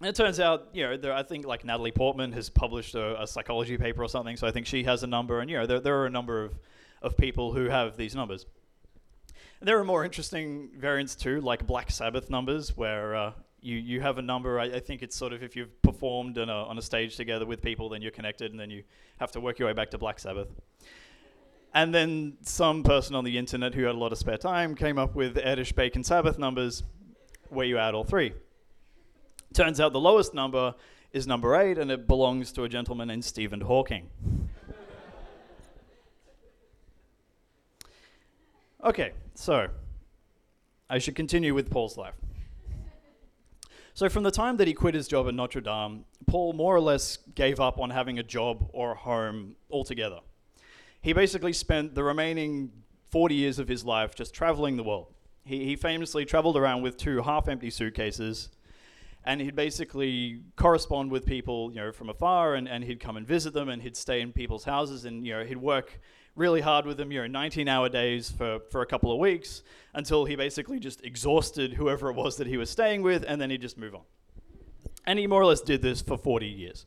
And 0.00 0.08
it 0.08 0.14
turns 0.14 0.38
out, 0.38 0.68
you 0.72 0.84
know, 0.84 0.96
there, 0.96 1.12
I 1.12 1.22
think 1.22 1.44
like 1.44 1.64
Natalie 1.64 1.90
Portman 1.90 2.32
has 2.32 2.48
published 2.48 2.94
a, 2.94 3.22
a, 3.22 3.26
psychology 3.26 3.76
paper 3.76 4.02
or 4.02 4.08
something, 4.08 4.36
so 4.36 4.46
I 4.46 4.52
think 4.52 4.66
she 4.66 4.84
has 4.84 5.02
a 5.02 5.08
number, 5.08 5.40
and 5.40 5.50
you 5.50 5.58
know, 5.58 5.66
there, 5.66 5.80
there 5.80 5.98
are 5.98 6.06
a 6.06 6.10
number 6.10 6.44
of, 6.44 6.58
of 7.02 7.16
people 7.16 7.52
who 7.52 7.64
have 7.64 7.96
these 7.96 8.14
numbers. 8.14 8.46
There 9.60 9.76
are 9.78 9.84
more 9.84 10.04
interesting 10.04 10.70
variants 10.76 11.16
too, 11.16 11.40
like 11.40 11.66
Black 11.66 11.90
Sabbath 11.90 12.30
numbers, 12.30 12.76
where 12.76 13.16
uh, 13.16 13.32
you, 13.60 13.76
you 13.76 14.00
have 14.00 14.18
a 14.18 14.22
number. 14.22 14.60
I, 14.60 14.66
I, 14.66 14.80
think 14.80 15.02
it's 15.02 15.16
sort 15.16 15.32
of 15.32 15.42
if 15.42 15.56
you've 15.56 15.82
performed 15.82 16.38
a, 16.38 16.48
on 16.48 16.78
a 16.78 16.82
stage 16.82 17.16
together 17.16 17.44
with 17.44 17.60
people, 17.60 17.88
then 17.88 18.00
you're 18.00 18.12
connected, 18.12 18.52
and 18.52 18.60
then 18.60 18.70
you 18.70 18.84
have 19.18 19.32
to 19.32 19.40
work 19.40 19.58
your 19.58 19.66
way 19.66 19.74
back 19.74 19.90
to 19.90 19.98
Black 19.98 20.20
Sabbath. 20.20 20.48
And 21.78 21.94
then 21.94 22.36
some 22.42 22.82
person 22.82 23.14
on 23.14 23.22
the 23.22 23.38
internet 23.38 23.72
who 23.72 23.84
had 23.84 23.94
a 23.94 23.98
lot 23.98 24.10
of 24.10 24.18
spare 24.18 24.36
time 24.36 24.74
came 24.74 24.98
up 24.98 25.14
with 25.14 25.36
Erdős 25.36 25.72
Bacon 25.72 26.02
Sabbath 26.02 26.36
numbers, 26.36 26.82
where 27.50 27.66
you 27.66 27.78
add 27.78 27.94
all 27.94 28.02
three. 28.02 28.32
Turns 29.54 29.78
out 29.78 29.92
the 29.92 30.00
lowest 30.00 30.34
number 30.34 30.74
is 31.12 31.28
number 31.28 31.54
eight, 31.54 31.78
and 31.78 31.92
it 31.92 32.08
belongs 32.08 32.50
to 32.54 32.64
a 32.64 32.68
gentleman 32.68 33.06
named 33.06 33.24
Stephen 33.24 33.60
Hawking. 33.60 34.08
okay, 38.82 39.12
so 39.36 39.68
I 40.90 40.98
should 40.98 41.14
continue 41.14 41.54
with 41.54 41.70
Paul's 41.70 41.96
life. 41.96 42.14
So, 43.94 44.08
from 44.08 44.24
the 44.24 44.32
time 44.32 44.56
that 44.56 44.66
he 44.66 44.74
quit 44.74 44.96
his 44.96 45.06
job 45.06 45.28
at 45.28 45.34
Notre 45.34 45.60
Dame, 45.60 46.06
Paul 46.26 46.54
more 46.54 46.74
or 46.74 46.80
less 46.80 47.18
gave 47.36 47.60
up 47.60 47.78
on 47.78 47.90
having 47.90 48.18
a 48.18 48.24
job 48.24 48.68
or 48.72 48.90
a 48.90 48.96
home 48.96 49.54
altogether. 49.70 50.18
He 51.00 51.12
basically 51.12 51.52
spent 51.52 51.94
the 51.94 52.02
remaining 52.02 52.72
40 53.10 53.34
years 53.34 53.58
of 53.58 53.68
his 53.68 53.84
life 53.84 54.14
just 54.14 54.34
traveling 54.34 54.76
the 54.76 54.82
world. 54.82 55.14
He, 55.44 55.64
he 55.64 55.76
famously 55.76 56.24
traveled 56.24 56.56
around 56.56 56.82
with 56.82 56.96
two 56.96 57.22
half 57.22 57.48
empty 57.48 57.70
suitcases 57.70 58.50
and 59.24 59.42
he'd 59.42 59.54
basically 59.54 60.40
correspond 60.56 61.10
with 61.10 61.26
people, 61.26 61.70
you 61.70 61.76
know, 61.76 61.92
from 61.92 62.08
afar, 62.08 62.54
and, 62.54 62.66
and 62.66 62.82
he'd 62.84 62.98
come 62.98 63.16
and 63.18 63.26
visit 63.26 63.52
them, 63.52 63.68
and 63.68 63.82
he'd 63.82 63.96
stay 63.96 64.22
in 64.22 64.32
people's 64.32 64.64
houses, 64.64 65.04
and 65.04 65.26
you 65.26 65.34
know, 65.34 65.44
he'd 65.44 65.58
work 65.58 66.00
really 66.34 66.62
hard 66.62 66.86
with 66.86 66.96
them, 66.96 67.12
you 67.12 67.26
know, 67.26 67.38
19-hour 67.38 67.90
days 67.90 68.30
for 68.30 68.60
for 68.70 68.80
a 68.80 68.86
couple 68.86 69.12
of 69.12 69.18
weeks 69.18 69.62
until 69.92 70.24
he 70.24 70.34
basically 70.34 70.78
just 70.78 71.04
exhausted 71.04 71.74
whoever 71.74 72.08
it 72.08 72.14
was 72.14 72.36
that 72.36 72.46
he 72.46 72.56
was 72.56 72.70
staying 72.70 73.02
with, 73.02 73.22
and 73.28 73.38
then 73.40 73.50
he'd 73.50 73.60
just 73.60 73.76
move 73.76 73.94
on. 73.94 74.02
And 75.06 75.18
he 75.18 75.26
more 75.26 75.42
or 75.42 75.46
less 75.46 75.60
did 75.60 75.82
this 75.82 76.00
for 76.00 76.16
40 76.16 76.46
years. 76.46 76.86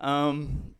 Um, 0.00 0.74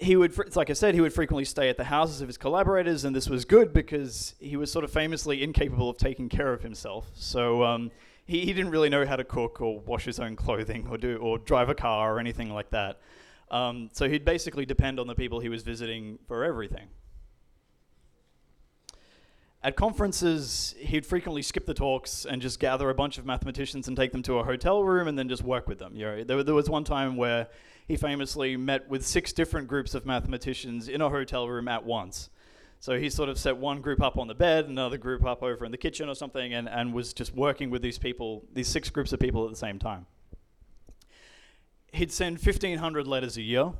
he 0.00 0.16
would, 0.16 0.36
it's 0.38 0.56
like 0.56 0.70
I 0.70 0.72
said, 0.72 0.94
he 0.94 1.00
would 1.02 1.12
frequently 1.12 1.44
stay 1.44 1.68
at 1.68 1.76
the 1.76 1.84
houses 1.84 2.22
of 2.22 2.28
his 2.28 2.38
collaborators, 2.38 3.04
and 3.04 3.14
this 3.14 3.28
was 3.28 3.44
good 3.44 3.74
because 3.74 4.34
he 4.40 4.56
was 4.56 4.72
sort 4.72 4.84
of 4.84 4.90
famously 4.90 5.42
incapable 5.42 5.90
of 5.90 5.98
taking 5.98 6.30
care 6.30 6.54
of 6.54 6.62
himself. 6.62 7.10
So 7.14 7.62
um, 7.62 7.90
he, 8.24 8.40
he 8.40 8.52
didn't 8.54 8.70
really 8.70 8.88
know 8.88 9.04
how 9.04 9.16
to 9.16 9.24
cook 9.24 9.60
or 9.60 9.78
wash 9.80 10.06
his 10.06 10.18
own 10.18 10.36
clothing 10.36 10.86
or 10.90 10.96
do 10.96 11.18
or 11.18 11.38
drive 11.38 11.68
a 11.68 11.74
car 11.74 12.14
or 12.14 12.18
anything 12.18 12.50
like 12.50 12.70
that. 12.70 12.98
Um, 13.50 13.90
so 13.92 14.08
he'd 14.08 14.24
basically 14.24 14.64
depend 14.64 14.98
on 14.98 15.06
the 15.06 15.14
people 15.14 15.38
he 15.40 15.50
was 15.50 15.62
visiting 15.62 16.18
for 16.26 16.44
everything. 16.44 16.88
At 19.62 19.76
conferences, 19.76 20.74
he'd 20.78 21.04
frequently 21.04 21.42
skip 21.42 21.66
the 21.66 21.74
talks 21.74 22.24
and 22.24 22.40
just 22.40 22.58
gather 22.58 22.88
a 22.88 22.94
bunch 22.94 23.18
of 23.18 23.26
mathematicians 23.26 23.88
and 23.88 23.96
take 23.96 24.12
them 24.12 24.22
to 24.22 24.38
a 24.38 24.44
hotel 24.44 24.82
room 24.82 25.08
and 25.08 25.18
then 25.18 25.28
just 25.28 25.42
work 25.42 25.68
with 25.68 25.78
them. 25.78 25.94
You 25.94 26.04
know, 26.06 26.24
there, 26.24 26.42
there 26.42 26.54
was 26.54 26.70
one 26.70 26.84
time 26.84 27.16
where 27.16 27.48
he 27.90 27.96
famously 27.96 28.56
met 28.56 28.88
with 28.88 29.04
six 29.04 29.32
different 29.32 29.66
groups 29.66 29.96
of 29.96 30.06
mathematicians 30.06 30.88
in 30.88 31.00
a 31.00 31.10
hotel 31.10 31.48
room 31.48 31.66
at 31.66 31.84
once. 31.84 32.30
So 32.78 32.96
he 32.96 33.10
sort 33.10 33.28
of 33.28 33.36
set 33.36 33.56
one 33.56 33.80
group 33.80 34.00
up 34.00 34.16
on 34.16 34.28
the 34.28 34.34
bed, 34.34 34.66
another 34.66 34.96
group 34.96 35.26
up 35.26 35.42
over 35.42 35.64
in 35.64 35.72
the 35.72 35.76
kitchen 35.76 36.08
or 36.08 36.14
something, 36.14 36.54
and, 36.54 36.68
and 36.68 36.94
was 36.94 37.12
just 37.12 37.34
working 37.34 37.68
with 37.68 37.82
these 37.82 37.98
people, 37.98 38.44
these 38.52 38.68
six 38.68 38.90
groups 38.90 39.12
of 39.12 39.18
people 39.18 39.44
at 39.44 39.50
the 39.50 39.56
same 39.56 39.80
time. 39.80 40.06
He'd 41.92 42.12
send 42.12 42.38
1,500 42.38 43.08
letters 43.08 43.36
a 43.36 43.42
year, 43.42 43.72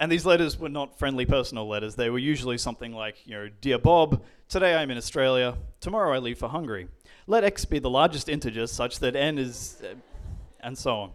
and 0.00 0.10
these 0.10 0.24
letters 0.24 0.58
were 0.58 0.70
not 0.70 0.98
friendly 0.98 1.26
personal 1.26 1.68
letters. 1.68 1.96
They 1.96 2.08
were 2.08 2.18
usually 2.18 2.56
something 2.56 2.94
like, 2.94 3.26
you 3.26 3.34
know, 3.34 3.50
Dear 3.60 3.76
Bob, 3.76 4.22
today 4.48 4.74
I'm 4.74 4.90
in 4.90 4.96
Australia, 4.96 5.58
tomorrow 5.80 6.14
I 6.14 6.18
leave 6.18 6.38
for 6.38 6.48
Hungary. 6.48 6.88
Let 7.26 7.44
x 7.44 7.66
be 7.66 7.78
the 7.78 7.90
largest 7.90 8.30
integer 8.30 8.66
such 8.66 9.00
that 9.00 9.14
n 9.14 9.36
is. 9.36 9.82
Uh, 9.84 9.96
and 10.62 10.78
so 10.78 10.94
on. 10.96 11.10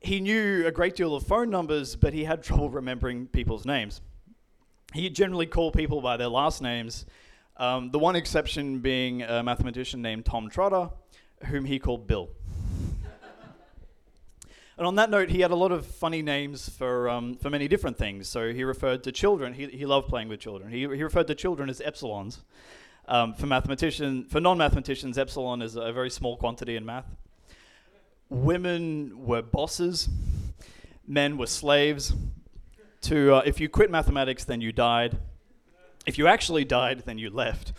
He 0.00 0.20
knew 0.20 0.66
a 0.66 0.72
great 0.72 0.96
deal 0.96 1.14
of 1.14 1.26
phone 1.26 1.50
numbers, 1.50 1.96
but 1.96 2.12
he 2.12 2.24
had 2.24 2.42
trouble 2.44 2.70
remembering 2.70 3.26
people's 3.26 3.64
names 3.64 4.00
he 4.92 5.08
generally 5.10 5.46
called 5.46 5.74
people 5.74 6.00
by 6.00 6.16
their 6.16 6.28
last 6.28 6.62
names. 6.62 7.06
Um, 7.56 7.90
the 7.90 7.98
one 7.98 8.16
exception 8.16 8.80
being 8.80 9.22
a 9.22 9.42
mathematician 9.42 10.02
named 10.02 10.24
Tom 10.24 10.48
Trotter, 10.48 10.90
whom 11.46 11.64
he 11.64 11.78
called 11.78 12.06
Bill. 12.06 12.30
and 14.78 14.86
on 14.86 14.94
that 14.96 15.10
note, 15.10 15.28
he 15.28 15.40
had 15.40 15.50
a 15.50 15.56
lot 15.56 15.70
of 15.72 15.86
funny 15.86 16.22
names 16.22 16.68
for, 16.68 17.08
um, 17.08 17.34
for 17.34 17.50
many 17.50 17.68
different 17.68 17.98
things. 17.98 18.28
So 18.28 18.52
he 18.52 18.64
referred 18.64 19.04
to 19.04 19.12
children, 19.12 19.52
he, 19.54 19.66
he 19.66 19.86
loved 19.86 20.08
playing 20.08 20.28
with 20.28 20.40
children. 20.40 20.70
He, 20.70 20.80
he 20.80 20.86
referred 20.86 21.26
to 21.26 21.34
children 21.34 21.68
as 21.68 21.80
epsilons. 21.80 22.38
Um, 23.06 23.34
for 23.34 23.46
mathematician, 23.46 24.24
for 24.24 24.40
non-mathematicians, 24.40 25.18
epsilon 25.18 25.62
is 25.62 25.74
a 25.74 25.92
very 25.92 26.10
small 26.10 26.36
quantity 26.36 26.76
in 26.76 26.84
math. 26.86 27.06
Women 28.30 29.26
were 29.26 29.42
bosses, 29.42 30.08
men 31.06 31.36
were 31.36 31.46
slaves, 31.46 32.14
to 33.02 33.34
uh, 33.34 33.42
if 33.44 33.60
you 33.60 33.68
quit 33.68 33.90
mathematics, 33.90 34.44
then 34.44 34.60
you 34.60 34.72
died. 34.72 35.18
If 36.06 36.16
you 36.16 36.26
actually 36.26 36.64
died, 36.64 37.02
then 37.06 37.18
you 37.18 37.30
left. 37.30 37.72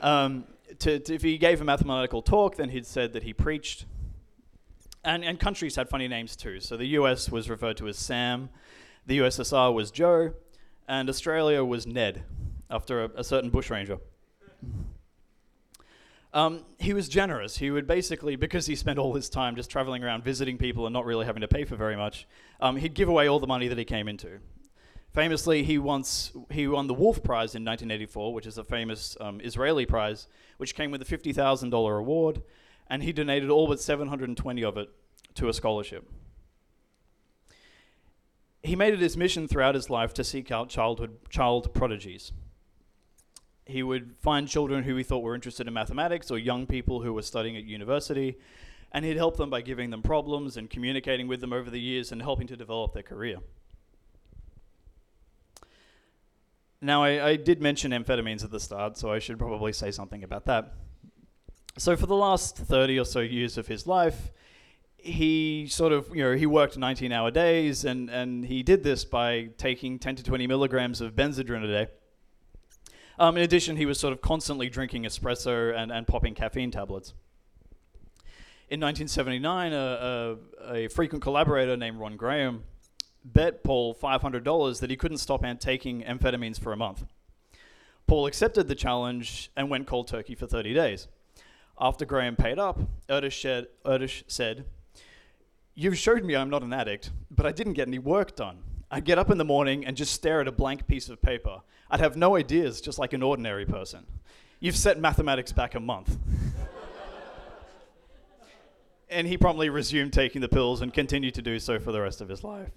Um, 0.00 0.44
to, 0.78 0.98
to, 0.98 1.14
if 1.14 1.22
he 1.22 1.36
gave 1.36 1.60
a 1.60 1.64
mathematical 1.64 2.22
talk, 2.22 2.56
then 2.56 2.70
he'd 2.70 2.86
said 2.86 3.12
that 3.12 3.22
he 3.22 3.32
preached. 3.32 3.84
And, 5.04 5.24
and 5.24 5.38
countries 5.38 5.76
had 5.76 5.88
funny 5.88 6.08
names 6.08 6.36
too. 6.36 6.60
So 6.60 6.76
the 6.76 6.86
US 6.86 7.30
was 7.30 7.48
referred 7.50 7.76
to 7.78 7.88
as 7.88 7.98
Sam, 7.98 8.50
the 9.06 9.18
USSR 9.18 9.72
was 9.74 9.90
Joe, 9.90 10.32
and 10.88 11.08
Australia 11.08 11.64
was 11.64 11.86
Ned, 11.86 12.22
after 12.70 13.04
a, 13.04 13.10
a 13.16 13.24
certain 13.24 13.50
bushranger. 13.50 13.98
Um, 16.32 16.64
he 16.78 16.92
was 16.92 17.08
generous. 17.08 17.56
He 17.56 17.70
would 17.70 17.86
basically, 17.86 18.36
because 18.36 18.66
he 18.66 18.76
spent 18.76 18.98
all 18.98 19.14
his 19.14 19.28
time 19.28 19.56
just 19.56 19.70
traveling 19.70 20.04
around 20.04 20.22
visiting 20.22 20.58
people 20.58 20.86
and 20.86 20.92
not 20.92 21.04
really 21.04 21.26
having 21.26 21.40
to 21.40 21.48
pay 21.48 21.64
for 21.64 21.76
very 21.76 21.96
much, 21.96 22.26
um, 22.60 22.76
he'd 22.76 22.94
give 22.94 23.08
away 23.08 23.28
all 23.28 23.40
the 23.40 23.48
money 23.48 23.66
that 23.66 23.78
he 23.78 23.84
came 23.84 24.06
into. 24.06 24.38
Famously, 25.12 25.64
he 25.64 25.76
once 25.76 26.30
he 26.50 26.68
won 26.68 26.86
the 26.86 26.94
Wolf 26.94 27.20
Prize 27.24 27.56
in 27.56 27.64
1984, 27.64 28.32
which 28.32 28.46
is 28.46 28.58
a 28.58 28.64
famous 28.64 29.16
um, 29.20 29.40
Israeli 29.40 29.84
prize, 29.84 30.28
which 30.58 30.76
came 30.76 30.92
with 30.92 31.02
a 31.02 31.04
$50,000 31.04 31.98
award, 31.98 32.42
and 32.88 33.02
he 33.02 33.12
donated 33.12 33.50
all 33.50 33.66
but 33.66 33.80
720 33.80 34.62
of 34.62 34.76
it 34.76 34.88
to 35.34 35.48
a 35.48 35.52
scholarship. 35.52 36.08
He 38.62 38.76
made 38.76 38.94
it 38.94 39.00
his 39.00 39.16
mission 39.16 39.48
throughout 39.48 39.74
his 39.74 39.90
life 39.90 40.14
to 40.14 40.22
seek 40.22 40.52
out 40.52 40.68
childhood 40.68 41.16
child 41.28 41.74
prodigies 41.74 42.30
he 43.70 43.82
would 43.82 44.16
find 44.18 44.46
children 44.48 44.84
who 44.84 44.96
he 44.96 45.02
thought 45.02 45.22
were 45.22 45.34
interested 45.34 45.66
in 45.66 45.72
mathematics 45.72 46.30
or 46.30 46.38
young 46.38 46.66
people 46.66 47.02
who 47.02 47.12
were 47.12 47.22
studying 47.22 47.56
at 47.56 47.64
university, 47.64 48.38
and 48.92 49.04
he'd 49.04 49.16
help 49.16 49.36
them 49.36 49.50
by 49.50 49.60
giving 49.60 49.90
them 49.90 50.02
problems 50.02 50.56
and 50.56 50.68
communicating 50.68 51.28
with 51.28 51.40
them 51.40 51.52
over 51.52 51.70
the 51.70 51.80
years 51.80 52.12
and 52.12 52.20
helping 52.22 52.46
to 52.46 52.56
develop 52.56 52.92
their 52.92 53.02
career. 53.02 53.38
Now, 56.82 57.04
I, 57.04 57.28
I 57.28 57.36
did 57.36 57.60
mention 57.60 57.92
amphetamines 57.92 58.42
at 58.42 58.50
the 58.50 58.60
start, 58.60 58.96
so 58.96 59.12
I 59.12 59.18
should 59.18 59.38
probably 59.38 59.72
say 59.72 59.90
something 59.90 60.24
about 60.24 60.46
that. 60.46 60.72
So, 61.76 61.94
for 61.94 62.06
the 62.06 62.16
last 62.16 62.56
30 62.56 62.98
or 62.98 63.04
so 63.04 63.20
years 63.20 63.58
of 63.58 63.66
his 63.66 63.86
life, 63.86 64.32
he 64.96 65.66
sort 65.68 65.92
of, 65.92 66.14
you 66.14 66.22
know, 66.22 66.34
he 66.34 66.46
worked 66.46 66.76
19 66.76 67.12
hour 67.12 67.30
days 67.30 67.84
and, 67.84 68.10
and 68.10 68.44
he 68.44 68.62
did 68.62 68.82
this 68.82 69.04
by 69.04 69.48
taking 69.56 69.98
10 69.98 70.16
to 70.16 70.22
20 70.22 70.46
milligrams 70.46 71.00
of 71.00 71.14
Benzedrine 71.14 71.64
a 71.64 71.66
day. 71.66 71.92
Um, 73.20 73.36
in 73.36 73.42
addition, 73.42 73.76
he 73.76 73.84
was 73.84 74.00
sort 74.00 74.14
of 74.14 74.22
constantly 74.22 74.70
drinking 74.70 75.02
espresso 75.02 75.76
and, 75.76 75.92
and 75.92 76.06
popping 76.06 76.34
caffeine 76.34 76.70
tablets. 76.70 77.12
In 78.70 78.80
1979, 78.80 79.74
a, 79.74 79.76
a, 79.76 80.84
a 80.84 80.88
frequent 80.88 81.22
collaborator 81.22 81.76
named 81.76 82.00
Ron 82.00 82.16
Graham 82.16 82.64
bet 83.22 83.62
Paul 83.62 83.94
$500 83.94 84.80
that 84.80 84.88
he 84.88 84.96
couldn't 84.96 85.18
stop 85.18 85.44
taking 85.60 86.02
amphetamines 86.02 86.58
for 86.58 86.72
a 86.72 86.78
month. 86.78 87.04
Paul 88.06 88.24
accepted 88.24 88.68
the 88.68 88.74
challenge 88.74 89.50
and 89.54 89.68
went 89.68 89.86
cold 89.86 90.08
turkey 90.08 90.34
for 90.34 90.46
30 90.46 90.72
days. 90.72 91.06
After 91.78 92.06
Graham 92.06 92.36
paid 92.36 92.58
up, 92.58 92.80
Erdős 93.06 94.24
said 94.28 94.64
You've 95.74 95.98
showed 95.98 96.24
me 96.24 96.36
I'm 96.36 96.48
not 96.48 96.62
an 96.62 96.72
addict, 96.72 97.10
but 97.30 97.44
I 97.44 97.52
didn't 97.52 97.74
get 97.74 97.86
any 97.86 97.98
work 97.98 98.34
done. 98.34 98.62
I'd 98.90 99.04
get 99.04 99.18
up 99.18 99.30
in 99.30 99.38
the 99.38 99.44
morning 99.44 99.86
and 99.86 99.96
just 99.96 100.12
stare 100.12 100.40
at 100.40 100.48
a 100.48 100.52
blank 100.52 100.86
piece 100.86 101.08
of 101.08 101.22
paper. 101.22 101.60
I'd 101.90 102.00
have 102.00 102.16
no 102.16 102.36
ideas, 102.36 102.80
just 102.80 102.98
like 102.98 103.12
an 103.12 103.22
ordinary 103.22 103.64
person. 103.64 104.06
You've 104.58 104.76
set 104.76 104.98
mathematics 104.98 105.52
back 105.52 105.74
a 105.74 105.80
month. 105.80 106.18
and 109.08 109.26
he 109.26 109.38
promptly 109.38 109.68
resumed 109.68 110.12
taking 110.12 110.40
the 110.40 110.48
pills 110.48 110.82
and 110.82 110.92
continued 110.92 111.34
to 111.34 111.42
do 111.42 111.58
so 111.58 111.78
for 111.78 111.92
the 111.92 112.00
rest 112.00 112.20
of 112.20 112.28
his 112.28 112.42
life. 112.42 112.70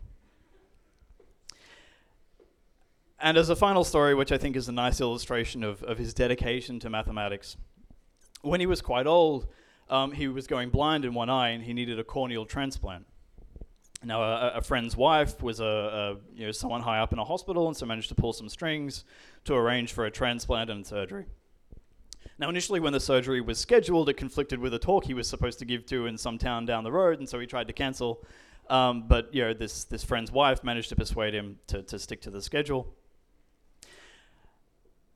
And 3.20 3.38
as 3.38 3.50
a 3.50 3.56
final 3.56 3.84
story, 3.84 4.14
which 4.14 4.32
I 4.32 4.38
think 4.38 4.56
is 4.56 4.68
a 4.68 4.74
nice 4.74 5.00
illustration 5.00 5.64
of, 5.64 5.82
of 5.84 5.98
his 5.98 6.14
dedication 6.14 6.80
to 6.82 6.90
mathematics, 6.90 7.58
when 8.42 8.60
he 8.60 8.66
was 8.66 8.82
quite 8.82 9.08
old, 9.08 9.48
um, 9.90 10.12
he 10.12 10.28
was 10.28 10.46
going 10.46 10.70
blind 10.70 11.06
in 11.06 11.14
one 11.14 11.30
eye 11.30 11.50
and 11.50 11.64
he 11.64 11.74
needed 11.74 11.98
a 11.98 12.04
corneal 12.04 12.46
transplant. 12.46 13.06
Now, 14.06 14.22
a, 14.22 14.54
a 14.56 14.62
friend's 14.62 14.98
wife 14.98 15.42
was 15.42 15.60
a, 15.60 15.66
a, 15.66 16.18
you 16.36 16.46
know 16.46 16.52
someone 16.52 16.82
high 16.82 17.00
up 17.00 17.14
in 17.14 17.20
a 17.20 17.24
hospital, 17.24 17.68
and 17.68 17.76
so 17.76 17.86
managed 17.86 18.10
to 18.10 18.16
pull 18.16 18.34
some 18.34 18.50
strings 18.50 19.06
to 19.46 19.54
arrange 19.54 19.94
for 19.94 20.06
a 20.06 20.12
transplant 20.12 20.70
and 20.70 20.86
surgery. 20.86 21.26
Now, 22.40 22.50
initially, 22.50 22.80
when 22.80 22.94
the 22.94 23.00
surgery 23.00 23.42
was 23.42 23.60
scheduled, 23.60 24.10
it 24.10 24.16
conflicted 24.16 24.60
with 24.60 24.74
a 24.74 24.80
talk 24.80 25.06
he 25.06 25.14
was 25.14 25.28
supposed 25.28 25.60
to 25.60 25.66
give 25.66 25.86
to 25.88 26.08
in 26.08 26.18
some 26.18 26.38
town 26.38 26.66
down 26.66 26.84
the 26.84 26.92
road, 26.92 27.20
and 27.20 27.30
so 27.30 27.40
he 27.40 27.46
tried 27.46 27.68
to 27.68 27.74
cancel. 27.74 28.26
Um, 28.70 29.08
but 29.08 29.34
you 29.34 29.44
know, 29.44 29.54
this 29.54 29.84
this 29.86 30.04
friend's 30.04 30.32
wife 30.32 30.64
managed 30.64 30.90
to 30.90 30.96
persuade 30.96 31.34
him 31.34 31.60
to, 31.68 31.84
to 31.84 32.00
stick 32.00 32.22
to 32.22 32.30
the 32.30 32.42
schedule. 32.42 32.94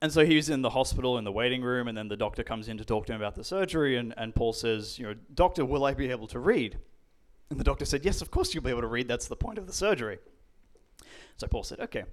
And 0.00 0.12
so 0.12 0.24
he's 0.24 0.48
in 0.48 0.62
the 0.62 0.70
hospital 0.70 1.18
in 1.18 1.24
the 1.24 1.32
waiting 1.32 1.62
room, 1.62 1.88
and 1.88 1.98
then 1.98 2.06
the 2.06 2.16
doctor 2.16 2.44
comes 2.44 2.68
in 2.68 2.78
to 2.78 2.84
talk 2.84 3.06
to 3.06 3.12
him 3.12 3.20
about 3.20 3.34
the 3.34 3.42
surgery. 3.42 3.96
And, 3.96 4.14
and 4.16 4.32
Paul 4.32 4.52
says, 4.52 4.98
You 4.98 5.06
know, 5.06 5.14
Doctor, 5.34 5.64
will 5.64 5.84
I 5.84 5.94
be 5.94 6.10
able 6.10 6.28
to 6.28 6.38
read? 6.38 6.78
And 7.50 7.58
the 7.58 7.64
doctor 7.64 7.84
said, 7.84 8.04
Yes, 8.04 8.20
of 8.22 8.30
course 8.30 8.54
you'll 8.54 8.64
be 8.64 8.70
able 8.70 8.82
to 8.82 8.88
read. 8.88 9.08
That's 9.08 9.28
the 9.28 9.36
point 9.36 9.58
of 9.58 9.66
the 9.66 9.72
surgery. 9.72 10.18
So 11.36 11.46
Paul 11.46 11.62
said, 11.62 11.80
Okay. 11.80 12.04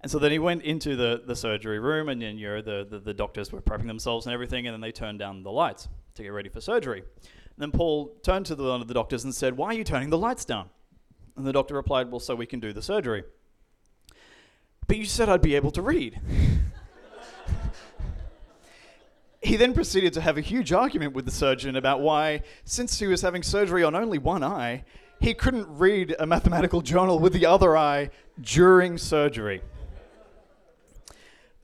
And 0.00 0.10
so 0.10 0.18
then 0.18 0.32
he 0.32 0.38
went 0.38 0.62
into 0.62 0.96
the, 0.96 1.22
the 1.24 1.34
surgery 1.34 1.78
room, 1.78 2.10
and 2.10 2.20
then 2.20 2.36
you 2.36 2.48
know, 2.48 2.60
the, 2.60 2.86
the, 2.88 2.98
the 2.98 3.14
doctors 3.14 3.50
were 3.50 3.62
prepping 3.62 3.86
themselves 3.86 4.26
and 4.26 4.34
everything, 4.34 4.66
and 4.66 4.74
then 4.74 4.82
they 4.82 4.92
turned 4.92 5.18
down 5.18 5.42
the 5.42 5.50
lights 5.50 5.88
to 6.16 6.22
get 6.22 6.28
ready 6.28 6.50
for 6.50 6.60
surgery. 6.60 7.00
And 7.00 7.56
then 7.56 7.70
Paul 7.70 8.14
turned 8.22 8.46
to 8.46 8.54
the, 8.54 8.64
one 8.64 8.82
of 8.82 8.88
the 8.88 8.94
doctors 8.94 9.24
and 9.24 9.34
said, 9.34 9.56
Why 9.56 9.68
are 9.68 9.74
you 9.74 9.84
turning 9.84 10.10
the 10.10 10.18
lights 10.18 10.44
down? 10.44 10.68
And 11.36 11.46
the 11.46 11.52
doctor 11.52 11.74
replied, 11.74 12.10
Well, 12.10 12.20
so 12.20 12.34
we 12.34 12.46
can 12.46 12.60
do 12.60 12.72
the 12.72 12.82
surgery. 12.82 13.24
But 14.86 14.98
you 14.98 15.06
said 15.06 15.28
I'd 15.28 15.40
be 15.40 15.54
able 15.54 15.70
to 15.70 15.82
read. 15.82 16.20
He 19.54 19.58
then 19.58 19.72
proceeded 19.72 20.12
to 20.14 20.20
have 20.20 20.36
a 20.36 20.40
huge 20.40 20.72
argument 20.72 21.12
with 21.12 21.26
the 21.26 21.30
surgeon 21.30 21.76
about 21.76 22.00
why, 22.00 22.42
since 22.64 22.98
he 22.98 23.06
was 23.06 23.22
having 23.22 23.44
surgery 23.44 23.84
on 23.84 23.94
only 23.94 24.18
one 24.18 24.42
eye, 24.42 24.82
he 25.20 25.32
couldn't 25.32 25.68
read 25.68 26.16
a 26.18 26.26
mathematical 26.26 26.80
journal 26.82 27.20
with 27.20 27.32
the 27.32 27.46
other 27.46 27.76
eye 27.76 28.10
during 28.40 28.98
surgery. 28.98 29.62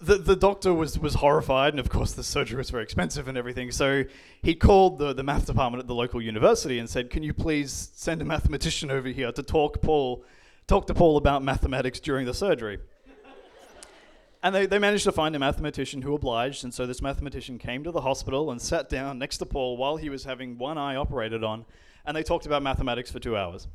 The, 0.01 0.19
the 0.19 0.37
doctor 0.37 0.73
was, 0.73 1.01
was 1.01 1.15
horrified, 1.15 1.73
and 1.73 1.81
of 1.81 1.91
course, 1.91 2.13
the 2.13 2.23
surgery 2.23 2.59
was 2.59 2.71
very 2.71 2.85
expensive 2.85 3.27
and 3.27 3.37
everything. 3.37 3.73
So 3.73 4.05
he 4.41 4.55
called 4.55 5.01
the, 5.01 5.13
the 5.13 5.25
math 5.25 5.47
department 5.47 5.81
at 5.81 5.89
the 5.89 5.95
local 5.97 6.23
university 6.23 6.79
and 6.79 6.89
said, 6.89 7.11
Can 7.11 7.25
you 7.25 7.35
please 7.35 7.91
send 7.97 8.23
a 8.23 8.25
mathematician 8.25 8.93
over 8.93 9.09
here 9.09 9.33
to 9.33 9.43
talk 9.43 9.83
Paul, 9.83 10.23
talk 10.69 10.87
to 10.87 10.95
Paul 10.95 11.17
about 11.17 11.43
mathematics 11.43 11.99
during 11.99 12.25
the 12.25 12.35
surgery? 12.35 12.79
And 14.43 14.55
they, 14.55 14.65
they 14.67 14.79
managed 14.79 15.05
to 15.05 15.13
find 15.13 15.37
a 15.37 15.39
mathematician 15.39 16.01
who 16.01 16.15
obliged, 16.15 16.65
and 16.65 16.73
so 16.73 16.87
this 16.87 17.03
mathematician 17.03 17.59
came 17.59 17.85
to 17.85 17.91
the 17.91 18.01
hospital 18.01 18.51
and 18.51 18.61
sat 18.61 18.89
down 18.89 19.19
next 19.19 19.39
to 19.39 19.47
Paul 19.47 19.77
while 19.77 19.99
he 19.99 20.09
was 20.09 20.25
having 20.25 20.57
one 20.57 20.79
eye 20.79 20.97
operated 20.97 21.45
on, 21.45 21.67
and 22.07 22.17
they 22.17 22.23
talked 22.23 22.47
about 22.47 22.63
mathematics 22.63 23.11
for 23.11 23.19
two 23.19 23.37
hours. 23.37 23.69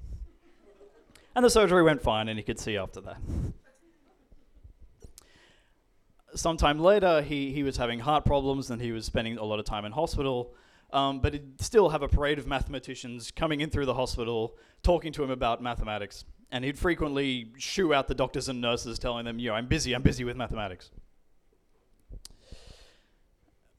And 1.36 1.46
the 1.46 1.50
surgery 1.50 1.84
went 1.84 2.02
fine, 2.02 2.30
and 2.30 2.40
he 2.40 2.44
could 2.44 2.60
see 2.60 2.78
after 2.78 3.00
that. 3.02 3.18
Sometime 6.34 6.80
later, 6.80 7.22
he, 7.22 7.52
he 7.52 7.62
was 7.62 7.78
having 7.78 8.00
heart 8.00 8.26
problems, 8.26 8.72
and 8.72 8.82
he 8.82 8.92
was 8.92 9.06
spending 9.06 9.38
a 9.38 9.44
lot 9.44 9.60
of 9.60 9.66
time 9.66 9.86
in 9.86 9.92
hospital. 9.92 10.56
Um, 10.92 11.20
but 11.20 11.34
he'd 11.34 11.62
still 11.62 11.90
have 11.90 12.02
a 12.02 12.08
parade 12.08 12.40
of 12.40 12.48
mathematicians 12.48 13.30
coming 13.30 13.62
in 13.62 13.70
through 13.70 13.86
the 13.86 13.94
hospital, 13.94 14.56
talking 14.82 15.12
to 15.14 15.24
him 15.24 15.30
about 15.30 15.62
mathematics 15.62 16.26
and 16.52 16.64
he'd 16.64 16.78
frequently 16.78 17.52
shoo 17.58 17.94
out 17.94 18.08
the 18.08 18.16
doctors 18.16 18.50
and 18.50 18.62
nurses 18.62 19.00
telling 19.00 19.26
them, 19.26 19.40
you 19.40 19.50
know, 19.50 19.56
I'm 19.56 19.68
busy, 19.68 19.94
I'm 19.94 20.04
busy 20.04 20.24
with 20.24 20.38
mathematics. 20.38 20.92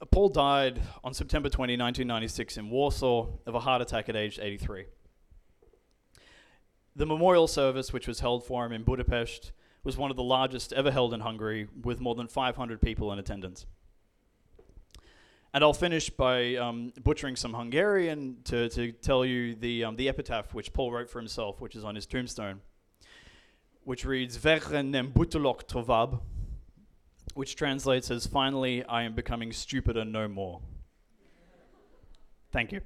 Uh, 0.00 0.04
Paul 0.10 0.28
died 0.28 0.82
on 1.02 1.14
September 1.14 1.48
20, 1.48 1.72
1996, 1.74 2.56
in 2.58 2.70
Warsaw 2.70 3.28
of 3.46 3.54
a 3.54 3.60
heart 3.60 3.80
attack 3.80 4.08
at 4.08 4.16
age 4.16 4.38
83. 4.40 4.86
The 6.94 7.06
memorial 7.06 7.46
service, 7.46 7.92
which 7.92 8.08
was 8.08 8.20
held 8.20 8.44
for 8.44 8.64
him 8.66 8.72
in 8.72 8.82
Budapest, 8.82 9.52
was 9.84 9.96
one 9.96 10.10
of 10.10 10.16
the 10.16 10.22
largest 10.22 10.72
ever 10.72 10.90
held 10.90 11.14
in 11.14 11.20
Hungary, 11.20 11.68
with 11.82 12.00
more 12.00 12.14
than 12.14 12.26
500 12.26 12.80
people 12.82 13.12
in 13.12 13.18
attendance. 13.18 13.66
And 15.56 15.64
I'll 15.64 15.72
finish 15.72 16.10
by 16.10 16.56
um, 16.56 16.92
butchering 17.02 17.34
some 17.34 17.54
Hungarian 17.54 18.36
to, 18.44 18.68
to 18.68 18.92
tell 18.92 19.24
you 19.24 19.54
the, 19.54 19.84
um, 19.84 19.96
the 19.96 20.06
epitaph 20.06 20.52
which 20.52 20.70
Paul 20.70 20.92
wrote 20.92 21.08
for 21.08 21.18
himself, 21.18 21.62
which 21.62 21.74
is 21.74 21.82
on 21.82 21.94
his 21.94 22.04
tombstone, 22.04 22.60
which 23.82 24.04
reads, 24.04 24.36
Vere 24.36 24.82
nem 24.82 25.12
butulok 25.12 25.66
tovab, 25.66 26.20
which 27.32 27.56
translates 27.56 28.10
as, 28.10 28.26
Finally, 28.26 28.84
I 28.84 29.04
am 29.04 29.14
becoming 29.14 29.50
stupider 29.50 30.04
no 30.04 30.28
more. 30.28 30.60
Thank 32.52 32.72
you. 32.72 32.82